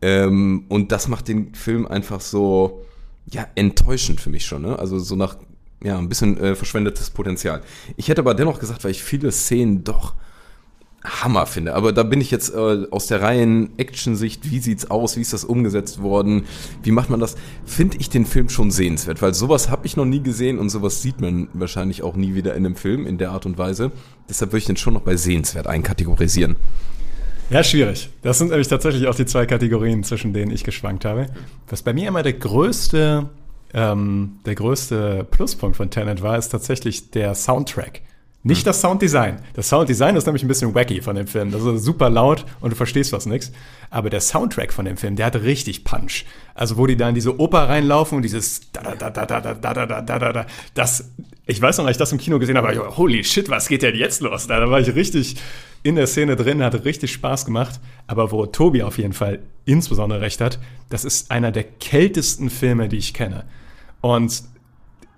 [0.00, 2.84] Ähm, und das macht den Film einfach so,
[3.30, 4.62] ja, enttäuschend für mich schon.
[4.62, 4.78] Ne?
[4.78, 5.36] Also so nach,
[5.82, 7.62] ja, ein bisschen äh, verschwendetes Potenzial.
[7.96, 10.14] Ich hätte aber dennoch gesagt, weil ich viele Szenen doch
[11.04, 11.74] Hammer finde.
[11.74, 15.34] Aber da bin ich jetzt äh, aus der reinen Action-Sicht, wie sieht's aus, wie ist
[15.34, 16.44] das umgesetzt worden,
[16.82, 20.06] wie macht man das, finde ich den Film schon sehenswert, weil sowas habe ich noch
[20.06, 23.32] nie gesehen und sowas sieht man wahrscheinlich auch nie wieder in einem Film in der
[23.32, 23.92] Art und Weise.
[24.30, 26.56] Deshalb würde ich den schon noch bei sehenswert einkategorisieren.
[27.50, 28.08] Ja, schwierig.
[28.22, 31.26] Das sind nämlich tatsächlich auch die zwei Kategorien, zwischen denen ich geschwankt habe.
[31.68, 33.28] Was bei mir immer der größte,
[33.74, 38.00] ähm, der größte Pluspunkt von Tenet war, ist tatsächlich der Soundtrack.
[38.46, 39.40] Nicht das Sounddesign.
[39.54, 41.50] Das Sounddesign ist nämlich ein bisschen wacky von dem Film.
[41.50, 43.50] Das ist super laut und du verstehst was nix.
[43.88, 46.26] Aber der Soundtrack von dem Film, der hat richtig Punch.
[46.54, 49.54] Also wo die da in diese Oper reinlaufen und dieses da da da da da
[49.54, 51.10] da da da da da da das
[51.46, 53.82] ich weiß noch, als ich das im Kino gesehen habe, ich, holy shit, was geht
[53.82, 54.46] denn jetzt los?
[54.46, 55.36] Da, da war ich richtig
[55.82, 57.80] in der Szene drin, hatte richtig Spaß gemacht.
[58.06, 62.88] Aber wo Tobi auf jeden Fall insbesondere recht hat, das ist einer der kältesten Filme,
[62.88, 63.44] die ich kenne.
[64.00, 64.42] Und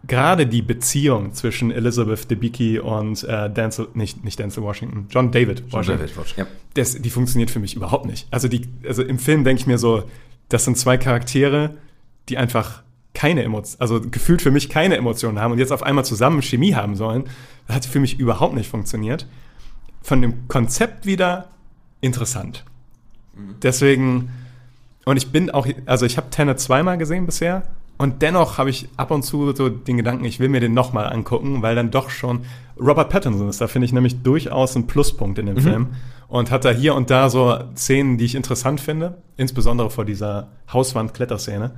[0.07, 5.61] gerade die Beziehung zwischen Elizabeth Debicki und äh, Denzel, nicht, nicht Denzel Washington, John David
[5.61, 8.27] John Washington, David Washington, das, die funktioniert für mich überhaupt nicht.
[8.31, 10.05] Also, die, also im Film denke ich mir so,
[10.49, 11.77] das sind zwei Charaktere,
[12.29, 12.83] die einfach
[13.17, 16.75] keine Emotionen, also gefühlt für mich keine Emotionen haben und jetzt auf einmal zusammen Chemie
[16.75, 17.25] haben sollen.
[17.67, 19.27] Das hat für mich überhaupt nicht funktioniert.
[20.03, 21.49] Von dem Konzept wieder
[22.03, 22.65] interessant.
[23.63, 24.29] Deswegen,
[25.07, 27.63] und ich bin auch, also ich habe Tenet zweimal gesehen bisher
[27.97, 31.11] und dennoch habe ich ab und zu so den Gedanken, ich will mir den nochmal
[31.11, 32.45] angucken, weil dann doch schon
[32.79, 33.63] Robert Pattinson ist.
[33.63, 35.89] Da finde ich nämlich durchaus ein Pluspunkt in dem Film.
[36.29, 40.49] Und hat da hier und da so Szenen, die ich interessant finde, insbesondere vor dieser
[40.71, 41.73] Hauswand-Kletterszene,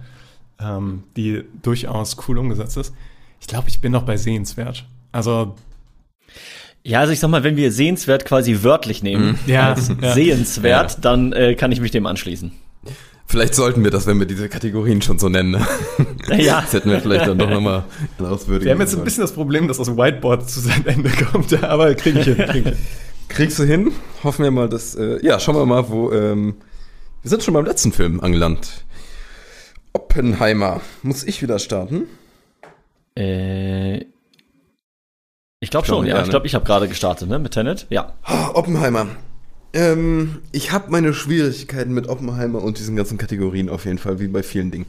[0.61, 2.95] ähm, die durchaus cool umgesetzt ist.
[3.41, 4.85] Ich glaube, ich bin noch bei sehenswert.
[5.13, 5.55] Also,
[6.83, 10.13] Ja, also ich sag mal, wenn wir sehenswert quasi wörtlich nehmen, ja, als ja.
[10.13, 12.53] sehenswert, dann äh, kann ich mich dem anschließen.
[13.31, 15.51] Vielleicht sollten wir das, wenn wir diese Kategorien schon so nennen.
[15.51, 15.67] Ne?
[16.39, 16.61] Ja.
[16.63, 17.85] Das hätten wir vielleicht dann doch nochmal
[18.19, 21.63] auswürdigen Wir haben jetzt ein bisschen das Problem, dass das Whiteboard zu seinem Ende kommt,
[21.65, 22.37] aber kriege ich hin.
[22.37, 22.77] Krieg ich hin.
[23.29, 23.93] Kriegst du hin?
[24.25, 24.95] Hoffen wir mal, dass.
[24.95, 26.13] Äh, ja, schauen wir mal, wo.
[26.13, 26.57] Ähm,
[27.23, 28.85] wir sind schon beim letzten Film angelangt.
[29.93, 30.81] Oppenheimer.
[31.03, 32.05] Muss ich wieder starten?
[33.17, 34.05] Äh,
[35.61, 36.23] ich glaube schon, ja.
[36.23, 37.87] Ich glaube, ich habe gerade gestartet, ne, mit Tenet.
[37.91, 38.15] Ja.
[38.23, 39.09] Ah, Oppenheimer.
[39.73, 44.29] Ähm, ich habe meine Schwierigkeiten mit Oppenheimer und diesen ganzen Kategorien auf jeden Fall, wie
[44.29, 44.87] bei vielen Dingen.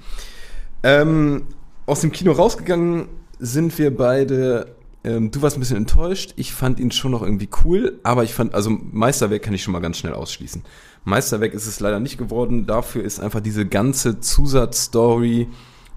[0.83, 1.47] Ähm,
[1.85, 3.07] aus dem Kino rausgegangen
[3.39, 6.33] sind wir beide Ähm, du warst ein bisschen enttäuscht.
[6.35, 9.71] Ich fand ihn schon noch irgendwie cool, aber ich fand, also Meisterwerk kann ich schon
[9.71, 10.63] mal ganz schnell ausschließen.
[11.05, 12.65] Meisterwerk ist es leider nicht geworden.
[12.65, 15.47] Dafür ist einfach diese ganze Zusatzstory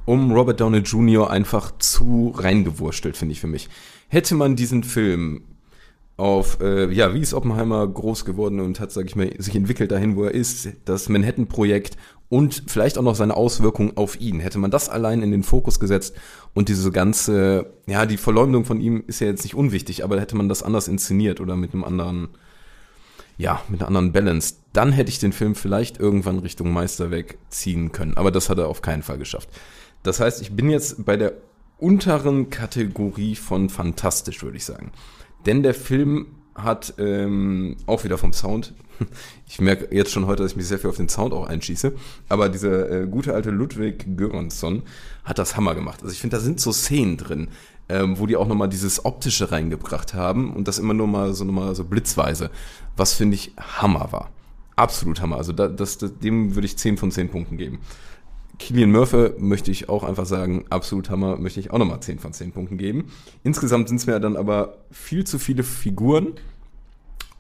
[0.05, 1.31] um Robert Downey Jr.
[1.31, 3.69] einfach zu reingewurstelt, finde ich für mich.
[4.09, 5.43] Hätte man diesen Film
[6.17, 9.91] auf, äh, ja, wie ist Oppenheimer groß geworden und hat, sag ich mal, sich entwickelt
[9.91, 11.97] dahin, wo er ist, das Manhattan-Projekt
[12.33, 14.41] und vielleicht auch noch seine Auswirkungen auf ihn.
[14.41, 16.17] Hätte man das allein in den Fokus gesetzt
[16.55, 20.35] und diese ganze, ja, die Verleumdung von ihm ist ja jetzt nicht unwichtig, aber hätte
[20.35, 22.31] man das anders inszeniert oder mit einem anderen,
[23.37, 27.93] ja, mit einer anderen Balance, dann hätte ich den Film vielleicht irgendwann Richtung Meisterwerk ziehen
[27.93, 28.17] können.
[28.17, 29.51] Aber das hat er auf keinen Fall geschafft.
[30.03, 31.35] Das heißt, ich bin jetzt bei der
[31.77, 34.91] unteren Kategorie von fantastisch, würde ich sagen.
[35.45, 38.75] Denn der Film hat ähm, auch wieder vom Sound.
[39.49, 41.93] Ich merke jetzt schon heute, dass ich mich sehr viel auf den Sound auch einschieße.
[42.31, 44.83] Aber dieser äh, gute alte Ludwig Göransson
[45.25, 46.01] hat das Hammer gemacht.
[46.03, 47.49] Also ich finde, da sind so Szenen drin,
[47.91, 51.45] ähm, wo die auch nochmal dieses Optische reingebracht haben und das immer nur mal so
[51.45, 52.51] nochmal so blitzweise,
[52.97, 54.31] was finde ich Hammer war.
[54.77, 55.37] Absolut Hammer.
[55.37, 57.81] Also da, das, das, dem würde ich 10 von 10 Punkten geben.
[58.63, 62.33] Killian Murphy möchte ich auch einfach sagen, absolut Hammer, möchte ich auch nochmal 10 von
[62.33, 63.11] 10 Punkten geben.
[63.43, 66.35] Insgesamt sind es mir dann aber viel zu viele Figuren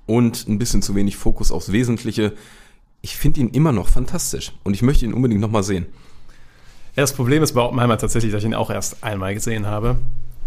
[0.07, 2.33] und ein bisschen zu wenig Fokus aufs Wesentliche.
[3.03, 5.87] Ich finde ihn immer noch fantastisch und ich möchte ihn unbedingt nochmal sehen.
[6.97, 9.99] Ja, das Problem ist bei Oppenheimer tatsächlich, dass ich ihn auch erst einmal gesehen habe.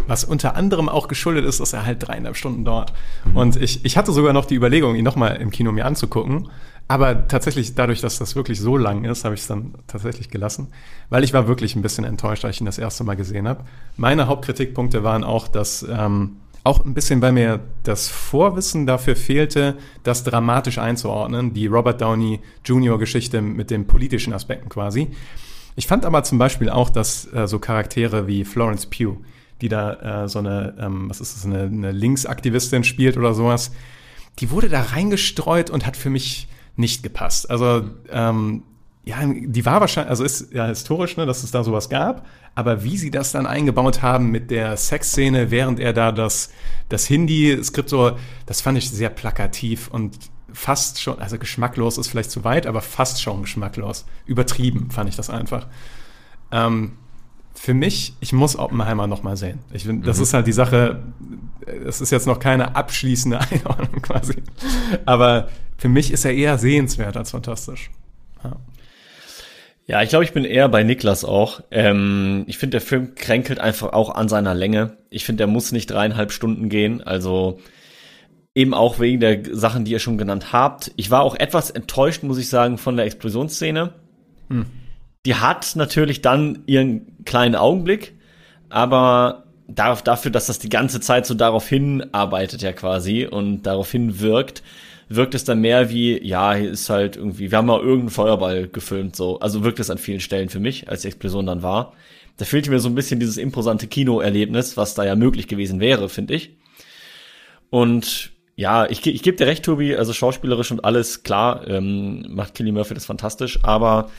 [0.08, 2.94] Was unter anderem auch geschuldet ist, dass er halt dreieinhalb Stunden dauert.
[3.26, 3.38] Mhm.
[3.38, 6.50] Und ich, ich hatte sogar noch die Überlegung, ihn nochmal im Kino mir anzugucken.
[6.88, 10.68] Aber tatsächlich, dadurch, dass das wirklich so lang ist, habe ich es dann tatsächlich gelassen.
[11.10, 13.64] Weil ich war wirklich ein bisschen enttäuscht, als ich ihn das erste Mal gesehen habe.
[13.98, 19.78] Meine Hauptkritikpunkte waren auch, dass ähm, auch ein bisschen bei mir das Vorwissen dafür fehlte,
[20.04, 23.00] das dramatisch einzuordnen, die Robert Downey Jr.
[23.00, 25.10] Geschichte mit den politischen Aspekten quasi.
[25.76, 29.18] Ich fand aber zum Beispiel auch, dass äh, so Charaktere wie Florence Pugh,
[29.66, 33.72] die da äh, so eine, ähm, was ist das, eine, eine Linksaktivistin spielt oder sowas,
[34.40, 37.50] die wurde da reingestreut und hat für mich nicht gepasst.
[37.50, 38.64] Also ähm,
[39.06, 42.84] ja, die war wahrscheinlich, also ist ja historisch, ne, dass es da sowas gab, aber
[42.84, 46.52] wie sie das dann eingebaut haben mit der Sexszene, während er da das,
[46.90, 50.18] das Hindi-Skript so, das fand ich sehr plakativ und
[50.54, 54.06] fast schon, also geschmacklos ist vielleicht zu weit, aber fast schon geschmacklos.
[54.26, 55.68] Übertrieben fand ich das einfach.
[56.52, 56.94] Ähm,
[57.56, 59.60] für mich, ich muss Oppenheimer noch mal sehen.
[59.74, 60.24] Ich das mhm.
[60.24, 61.04] ist halt die Sache,
[61.84, 64.36] das ist jetzt noch keine abschließende Einordnung quasi.
[65.06, 67.90] Aber für mich ist er eher sehenswert als fantastisch.
[68.44, 68.58] Ja.
[69.88, 71.62] Ja, ich glaube, ich bin eher bei Niklas auch.
[71.70, 74.98] Ähm, ich finde, der Film kränkelt einfach auch an seiner Länge.
[75.12, 77.04] Ich finde, der muss nicht dreieinhalb Stunden gehen.
[77.04, 77.60] Also
[78.58, 80.94] Eben auch wegen der Sachen, die ihr schon genannt habt.
[80.96, 83.94] Ich war auch etwas enttäuscht, muss ich sagen, von der Explosionsszene.
[84.50, 84.66] Hm.
[85.26, 88.14] Die hat natürlich dann ihren kleinen Augenblick,
[88.70, 94.20] aber dafür, dass das die ganze Zeit so darauf hinarbeitet ja quasi und darauf hin
[94.20, 94.62] wirkt,
[95.10, 98.68] wirkt es dann mehr wie, ja, hier ist halt irgendwie, wir haben mal irgendeinen Feuerball
[98.68, 99.40] gefilmt, so.
[99.40, 101.94] Also wirkt es an vielen Stellen für mich, als die Explosion dann war.
[102.38, 106.10] Da fehlte mir so ein bisschen dieses imposante Kinoerlebnis, was da ja möglich gewesen wäre,
[106.10, 106.52] finde ich.
[107.70, 112.56] Und ja, ich, ich gebe dir recht, Tobi, also schauspielerisch und alles, klar, ähm, macht
[112.56, 114.10] Killy Murphy das fantastisch, aber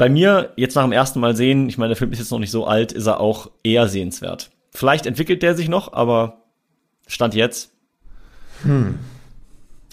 [0.00, 2.38] bei mir, jetzt nach dem ersten Mal sehen, ich meine, der Film ist jetzt noch
[2.38, 4.50] nicht so alt, ist er auch eher sehenswert.
[4.70, 6.40] Vielleicht entwickelt der sich noch, aber
[7.06, 7.70] Stand jetzt.
[8.62, 8.98] Hm.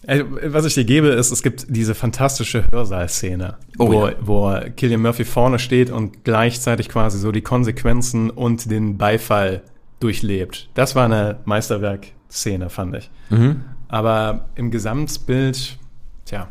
[0.08, 4.14] Was ich dir gebe, ist, es gibt diese fantastische Hörsaalszene, oh, wo, ja.
[4.22, 9.62] wo Killian Murphy vorne steht und gleichzeitig quasi so die Konsequenzen und den Beifall
[10.00, 10.70] durchlebt.
[10.74, 13.10] Das war eine Meisterwerk Szene, fand ich.
[13.30, 13.66] Mhm.
[13.90, 15.78] Aber im Gesamtbild,
[16.24, 16.48] tja.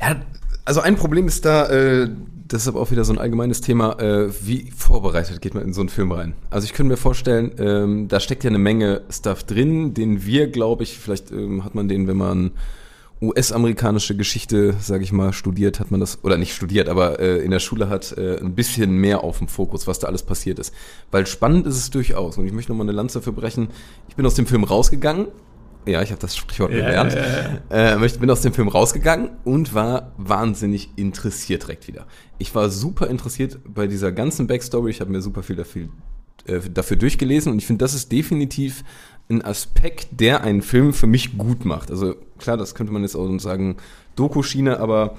[0.00, 0.16] Ja,
[0.64, 2.08] also ein Problem ist da, äh,
[2.54, 5.88] deshalb auch wieder so ein allgemeines Thema, äh, wie vorbereitet geht man in so einen
[5.90, 6.34] Film rein?
[6.50, 10.48] Also ich könnte mir vorstellen, ähm, da steckt ja eine Menge Stuff drin, den wir,
[10.48, 12.52] glaube ich, vielleicht ähm, hat man den, wenn man
[13.20, 17.50] US-amerikanische Geschichte, sage ich mal, studiert, hat man das, oder nicht studiert, aber äh, in
[17.50, 20.74] der Schule hat äh, ein bisschen mehr auf dem Fokus, was da alles passiert ist.
[21.10, 22.38] Weil spannend ist es durchaus.
[22.38, 23.68] Und ich möchte nochmal eine Lanze dafür brechen.
[24.08, 25.28] Ich bin aus dem Film rausgegangen.
[25.86, 27.14] Ja, ich habe das Sprichwort ja, gelernt.
[27.70, 32.06] Äh, ich bin aus dem Film rausgegangen und war wahnsinnig interessiert direkt wieder.
[32.38, 34.90] Ich war super interessiert bei dieser ganzen Backstory.
[34.90, 35.88] Ich habe mir super viel dafür,
[36.46, 38.82] äh, dafür durchgelesen und ich finde, das ist definitiv
[39.28, 41.90] ein Aspekt, der einen Film für mich gut macht.
[41.90, 43.76] Also klar, das könnte man jetzt auch sagen,
[44.16, 45.16] Doku-Schiene, aber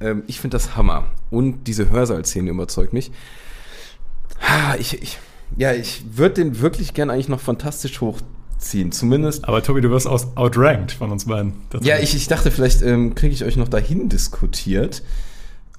[0.00, 1.06] ähm, ich finde das Hammer.
[1.30, 3.10] Und diese Hörsaal-Szene überzeugt mich.
[4.78, 5.18] Ich, ich,
[5.56, 8.00] ja, ich würde den wirklich gern eigentlich noch fantastisch
[8.56, 9.46] hochziehen, zumindest.
[9.46, 11.54] Aber Tobi, du wirst aus outranked von uns beiden.
[11.80, 15.02] Ja, ich, ich dachte, vielleicht ähm, kriege ich euch noch dahin diskutiert.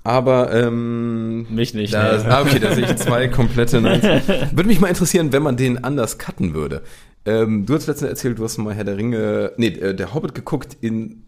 [0.04, 1.94] Aber ähm, mich nicht.
[1.94, 2.24] Da, nee.
[2.30, 4.04] ah, okay, da sehe ich zwei komplette Neins.
[4.52, 6.82] Würde mich mal interessieren, wenn man den anders cutten würde.
[7.26, 10.34] Ähm, du hast letztens erzählt, du hast mal Herr der Ringe, nee, äh, der Hobbit
[10.34, 11.24] geguckt in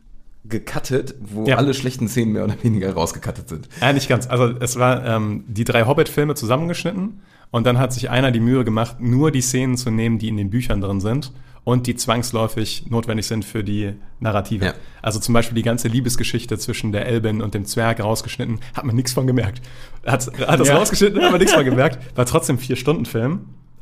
[0.46, 1.58] gecuttet, wo Ja.
[1.58, 3.68] alle schlechten Szenen mehr oder weniger rausgecuttet sind.
[3.82, 4.28] Ja, nicht ganz.
[4.28, 7.22] Also es war ähm, die drei Hobbit-Filme zusammengeschnitten
[7.52, 10.38] und dann hat sich einer die Mühe gemacht, nur die Szenen zu nehmen, die in
[10.38, 11.32] den Büchern drin sind
[11.66, 14.66] und die zwangsläufig notwendig sind für die Narrative.
[14.66, 14.74] Ja.
[15.02, 18.96] Also zum Beispiel die ganze Liebesgeschichte zwischen der Elbin und dem Zwerg rausgeschnitten, hat man
[18.96, 19.62] nichts von gemerkt.
[20.06, 20.78] Hat, hat das Ja.
[20.78, 22.00] rausgeschnitten, hat man nichts von gemerkt.
[22.18, 23.42] War trotzdem vier Stunden Film,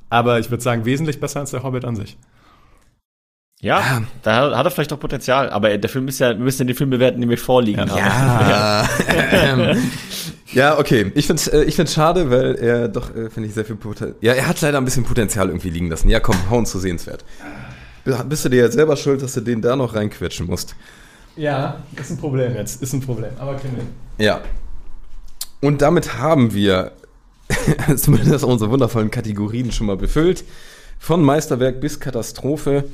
[0.10, 2.18] aber ich würde sagen wesentlich besser als der Hobbit an sich.
[3.60, 5.50] Ja, da hat er vielleicht auch Potenzial.
[5.50, 7.98] Aber der Film ist ja, wir müssen ja den Film bewerten, den wir vorliegen haben.
[7.98, 8.88] Ja,
[9.32, 9.92] ähm,
[10.52, 11.12] ja okay.
[11.16, 14.16] Ich find's, äh, ich find's schade, weil er doch, äh, finde ich, sehr viel Potenzial.
[14.22, 16.08] Ja, er hat leider ein bisschen Potenzial irgendwie liegen lassen.
[16.10, 17.26] Ja, komm, hau uns zu sehenswert.
[18.30, 20.76] Bist du dir jetzt selber schuld, dass du den da noch reinquetschen musst?
[21.36, 22.82] Ja, ist ein Problem jetzt.
[22.82, 23.32] Ist ein Problem.
[23.40, 24.26] Aber kriegen wir.
[24.26, 24.42] Ja.
[25.62, 26.92] Und damit haben wir
[27.96, 30.44] zumindest unsere wundervollen Kategorien schon mal befüllt.
[31.00, 32.86] Von Meisterwerk bis Katastrophe.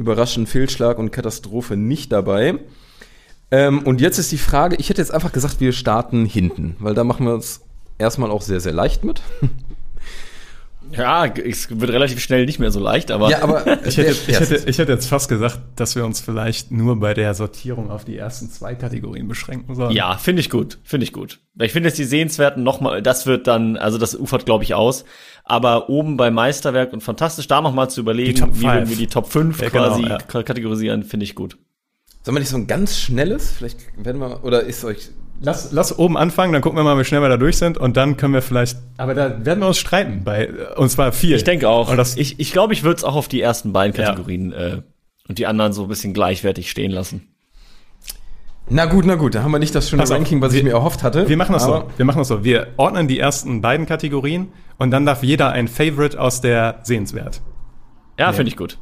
[0.00, 2.54] Überraschend Fehlschlag und Katastrophe nicht dabei.
[3.50, 6.94] Ähm, und jetzt ist die Frage, ich hätte jetzt einfach gesagt, wir starten hinten, weil
[6.94, 7.60] da machen wir es
[7.98, 9.20] erstmal auch sehr, sehr leicht mit.
[10.92, 14.40] Ja, es wird relativ schnell nicht mehr so leicht, aber Ja, aber Ich hätte, ich,
[14.40, 18.04] hätte, ich hätte jetzt fast gesagt, dass wir uns vielleicht nur bei der Sortierung auf
[18.04, 19.92] die ersten zwei Kategorien beschränken sollen.
[19.92, 21.40] Ja, finde ich gut, finde ich gut.
[21.54, 24.74] Weil Ich finde jetzt die Sehenswerten nochmal, das wird dann, also das ufert, glaube ich,
[24.74, 25.04] aus.
[25.44, 29.60] Aber oben bei Meisterwerk und Fantastisch, da nochmal zu überlegen, wie wir die Top 5
[29.60, 30.18] Ja, genau, quasi ja.
[30.18, 31.56] k- kategorisieren, finde ich gut.
[32.22, 33.50] Sollen wir nicht so ein ganz schnelles?
[33.52, 35.08] Vielleicht werden wir, oder ist euch,
[35.42, 37.96] Lass, lass oben anfangen, dann gucken wir mal, wie schnell wir da durch sind und
[37.96, 38.76] dann können wir vielleicht.
[38.98, 41.34] Aber da werden wir uns streiten bei und zwar viel.
[41.36, 41.90] Ich denke auch.
[41.90, 44.06] Und das, ich ich glaube, ich würde es auch auf die ersten beiden Ja.
[44.10, 44.82] Kategorien äh,
[45.28, 47.28] und die anderen so ein bisschen gleichwertig stehen lassen.
[48.68, 50.58] na gut, na gut, da haben wir nicht das schöne Pass auf, Ranking, was ich
[50.58, 51.26] wir- mir erhofft hatte.
[51.28, 51.84] wir machen das so.
[51.96, 52.44] Wir machen das so.
[52.44, 57.40] Wir ordnen die ersten beiden Kategorien und dann darf jeder ein Favorite aus der Sehenswert.
[58.18, 58.76] Ja, finde ich gut.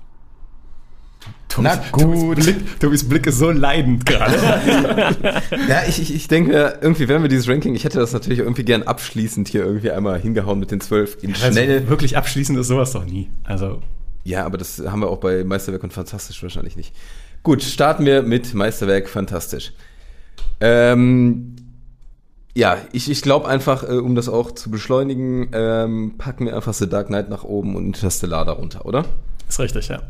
[1.57, 2.37] Na Tobis gut.
[2.37, 4.35] Blick, Tobis Blick ist so leidend gerade.
[5.69, 8.65] Ja, ich, ich, ich denke, irgendwie werden wir dieses Ranking, ich hätte das natürlich irgendwie
[8.65, 11.77] gern abschließend hier irgendwie einmal hingehauen mit den zwölf in schnell.
[11.79, 13.29] Also, wirklich abschließend ist sowas doch nie.
[13.45, 13.83] Also
[14.25, 16.95] Ja, aber das haben wir auch bei Meisterwerk und Fantastisch wahrscheinlich nicht.
[17.43, 19.73] Gut, starten wir mit Meisterwerk Fantastisch.
[20.61, 21.57] Ähm,
[22.55, 26.75] ja, ich, ich glaube einfach, äh, um das auch zu beschleunigen, ähm, packen wir einfach
[26.75, 29.05] The Dark Knight nach oben und Interstellar darunter, oder?
[29.49, 30.03] ist richtig, ja.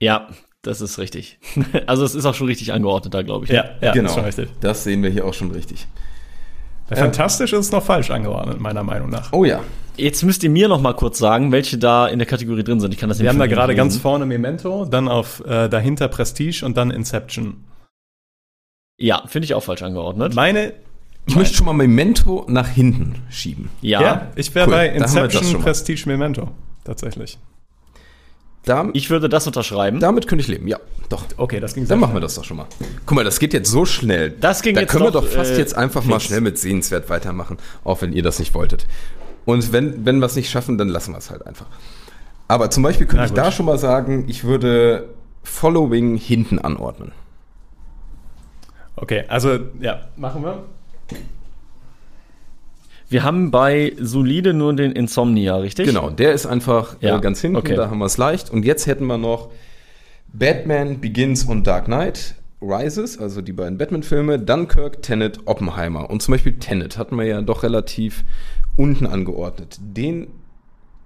[0.00, 0.28] Ja,
[0.62, 1.38] das ist richtig.
[1.86, 3.50] also es ist auch schon richtig angeordnet da, glaube ich.
[3.50, 4.14] Ja, ja, genau.
[4.60, 5.86] Das sehen wir hier auch schon richtig.
[6.88, 9.32] Bei Fantastisch ist es noch falsch angeordnet, meiner Meinung nach.
[9.32, 9.60] Oh ja.
[9.96, 12.92] Jetzt müsst ihr mir noch mal kurz sagen, welche da in der Kategorie drin sind.
[12.92, 16.08] Ich kann das Wir haben da gerade nicht ganz vorne Memento, dann auf äh, dahinter
[16.08, 17.64] Prestige und dann Inception.
[18.98, 20.34] Ja, finde ich auch falsch angeordnet.
[20.34, 20.74] Meine,
[21.26, 23.68] Ich möchte schon mal Memento nach hinten schieben.
[23.80, 25.60] Ja, ja, ich wäre cool, bei Inception.
[25.60, 26.50] Prestige, Memento.
[26.84, 27.38] Tatsächlich.
[28.66, 30.00] Da, ich würde das unterschreiben.
[30.00, 31.24] damit könnte ich leben, ja, doch.
[31.36, 32.66] Okay, das ging Dann machen wir das doch schon mal.
[33.06, 34.30] Guck mal, das geht jetzt so schnell.
[34.30, 36.58] Das ging da jetzt können wir doch, doch fast äh, jetzt einfach mal schnell mit
[36.58, 38.88] sehenswert weitermachen, auch wenn ihr das nicht wolltet.
[39.44, 41.66] Und wenn, wenn wir es nicht schaffen, dann lassen wir es halt einfach.
[42.48, 43.38] Aber zum Beispiel könnte Na ich gut.
[43.38, 45.10] da schon mal sagen, ich würde
[45.44, 47.12] Following hinten anordnen.
[48.96, 50.64] Okay, also ja, machen wir.
[53.08, 55.86] Wir haben bei Solide nur den Insomnia, richtig?
[55.86, 57.76] Genau, der ist einfach Ja, äh, ganz hinten, okay.
[57.76, 58.50] da haben wir es leicht.
[58.50, 59.50] Und jetzt hätten wir noch
[60.32, 66.10] Batman Begins und Dark Knight Rises, also die beiden Batman-Filme, Dunkirk, Tenet, Oppenheimer.
[66.10, 68.24] Und zum Beispiel Tenet hatten wir ja doch relativ
[68.76, 69.78] unten angeordnet.
[69.80, 70.28] Den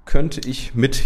[0.04, 1.02] könnte ich mit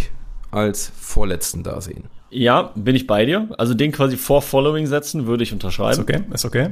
[0.50, 2.04] als vorletzten da sehen.
[2.30, 3.48] Ja, bin ich bei dir.
[3.58, 6.00] Also den quasi vor Following setzen, würde ich Ist unterschreiben.
[6.02, 6.70] okay, ist okay.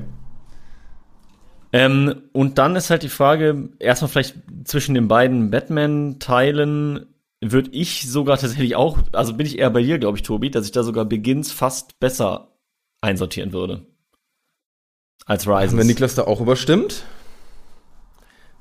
[1.72, 7.06] Ähm, und dann ist halt die Frage, erstmal vielleicht zwischen den beiden Batman-Teilen
[7.40, 10.66] würde ich sogar tatsächlich auch, also bin ich eher bei dir, glaube ich, Tobi, dass
[10.66, 12.52] ich da sogar Begins fast besser
[13.00, 13.86] einsortieren würde.
[15.26, 15.76] Als Rises.
[15.76, 17.04] Wir Niklas da auch überstimmt?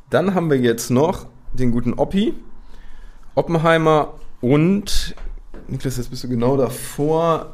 [0.09, 2.33] Dann haben wir jetzt noch den guten Oppi,
[3.35, 5.15] Oppenheimer und
[5.67, 7.53] Niklas, jetzt bist du genau davor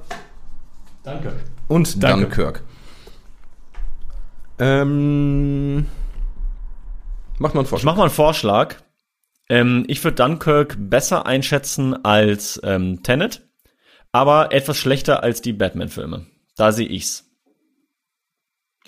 [1.04, 1.34] Danke.
[1.68, 2.26] und Danke.
[2.26, 2.64] Dunkirk.
[4.60, 5.86] Ähm,
[7.38, 7.92] macht mal einen Ich Vorschlag.
[7.92, 8.76] mach mal einen Vorschlag.
[9.50, 13.48] Ähm, ich würde Dunkirk besser einschätzen als ähm, Tenet,
[14.12, 16.26] aber etwas schlechter als die Batman-Filme.
[16.56, 17.26] Da sehe ich's.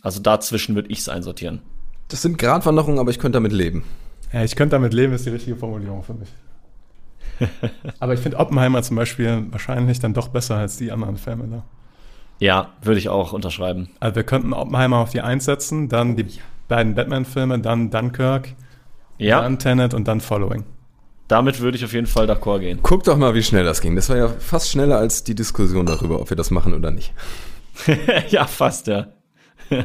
[0.01, 1.61] Also dazwischen würde ich's einsortieren.
[2.07, 3.83] Das sind Gratwanderungen, aber ich könnte damit leben.
[4.33, 6.29] Ja, ich könnte damit leben, ist die richtige Formulierung für mich.
[7.99, 11.63] Aber ich finde Oppenheimer zum Beispiel wahrscheinlich dann doch besser als die anderen Filme da.
[12.39, 13.89] Ja, würde ich auch unterschreiben.
[13.99, 16.25] Also wir könnten Oppenheimer auf die 1 setzen, dann die
[16.67, 18.49] beiden Batman-Filme, dann Dunkirk,
[19.17, 20.63] Ja, dann Tenet und dann Following.
[21.27, 22.79] damit würde ich auf jeden Fall d'accord gehen.
[22.81, 23.95] Guck doch mal, wie schnell das ging.
[23.95, 27.13] Das war ja fast schneller als die Diskussion darüber, ob wir das machen oder nicht.
[28.29, 29.07] ja, fast, ja.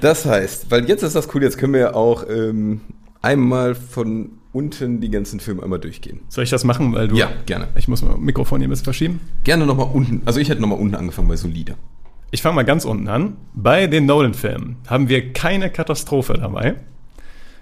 [0.00, 2.80] Das heißt, weil jetzt ist das cool, jetzt können wir ja auch ähm,
[3.20, 6.20] einmal von unten die ganzen Filme einmal durchgehen.
[6.28, 6.94] Soll ich das machen?
[6.94, 7.68] Weil du, Ja, gerne.
[7.76, 9.20] Ich muss mein Mikrofon hier ein bisschen verschieben.
[9.42, 11.74] Gerne nochmal unten, also ich hätte nochmal unten angefangen bei solide.
[12.34, 13.36] Ich fange mal ganz unten an.
[13.54, 16.74] Bei den Nolan-Filmen haben wir keine Katastrophe dabei.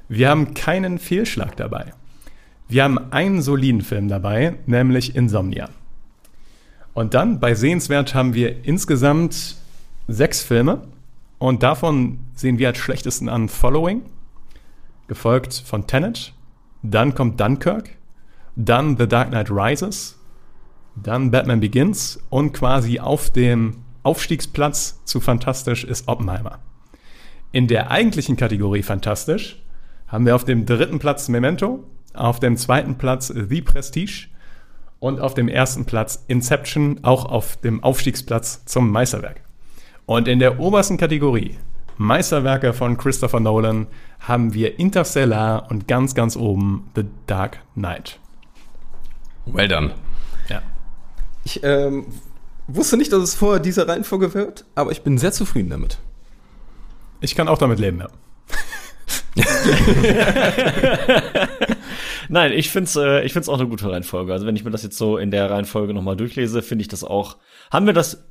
[0.09, 1.93] Wir haben keinen Fehlschlag dabei.
[2.69, 5.69] Wir haben einen soliden Film dabei, nämlich Insomnia.
[6.95, 9.57] Und dann bei Sehenswert haben wir insgesamt
[10.09, 10.89] sechs Filme.
[11.39, 14.01] Und davon sehen wir als schlechtesten an Following,
[15.07, 16.33] gefolgt von Tenet.
[16.83, 17.91] Dann kommt Dunkirk.
[18.57, 20.19] Dann The Dark Knight Rises.
[20.97, 22.19] Dann Batman Begins.
[22.31, 26.59] Und quasi auf dem Aufstiegsplatz zu fantastisch ist Oppenheimer.
[27.53, 29.63] In der eigentlichen Kategorie fantastisch
[30.09, 31.85] haben wir auf dem dritten Platz Memento,
[32.15, 34.29] auf dem zweiten Platz The Prestige
[34.99, 39.41] und auf dem ersten Platz Inception, auch auf dem Aufstiegsplatz zum Meisterwerk.
[40.07, 41.57] Und in der obersten Kategorie
[41.97, 43.87] Meisterwerke von Christopher Nolan
[44.21, 48.19] haben wir Interstellar und ganz, ganz oben The Dark Knight.
[49.47, 49.93] Well done.
[50.49, 50.63] Ja.
[51.45, 52.07] Ich ähm,
[52.67, 55.99] wusste nicht, dass es vorher diese Reihenfolge wird, aber ich bin sehr zufrieden damit.
[57.21, 58.09] Ich kann auch damit leben, ja.
[62.29, 64.33] Nein, ich find's, äh, ich find's auch eine gute Reihenfolge.
[64.33, 67.05] Also wenn ich mir das jetzt so in der Reihenfolge nochmal durchlese, finde ich das
[67.05, 67.37] auch,
[67.71, 68.25] haben wir das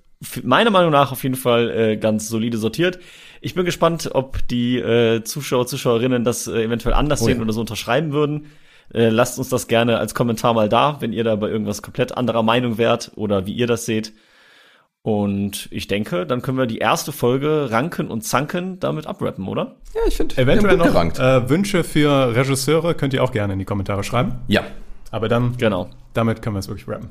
[0.44, 3.00] meiner Meinung nach auf jeden Fall äh, ganz solide sortiert.
[3.42, 7.44] Ich bin gespannt, ob die äh, Zuschauer, Zuschauerinnen das äh, eventuell anders Oh sehen ja.
[7.44, 8.52] oder so unterschreiben würden.
[8.94, 12.18] Äh, lasst uns das gerne als Kommentar mal da, wenn ihr da bei irgendwas komplett
[12.18, 14.14] anderer Meinung wärt oder wie ihr das seht.
[15.04, 19.76] Und ich denke, dann können wir die erste Folge Ranken und Zanken damit abrappen, oder?
[19.96, 21.18] Ja, ich finde, Eventuell noch gerankt.
[21.18, 24.36] äh, Wünsche für Regisseure könnt ihr auch gerne in die Kommentare schreiben.
[24.48, 24.62] ja,
[25.10, 25.90] Aber dann, Genau.
[26.14, 27.10] damit können wir es wirklich rappen.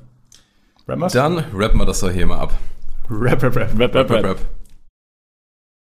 [0.87, 1.13] Rappen wir's?
[1.15, 2.55] dann rappen wir das doch hier mal ab.
[3.11, 3.71] Rap, rap, rap.
[3.79, 4.25] Rap, rap, rap.
[4.25, 4.39] Rap.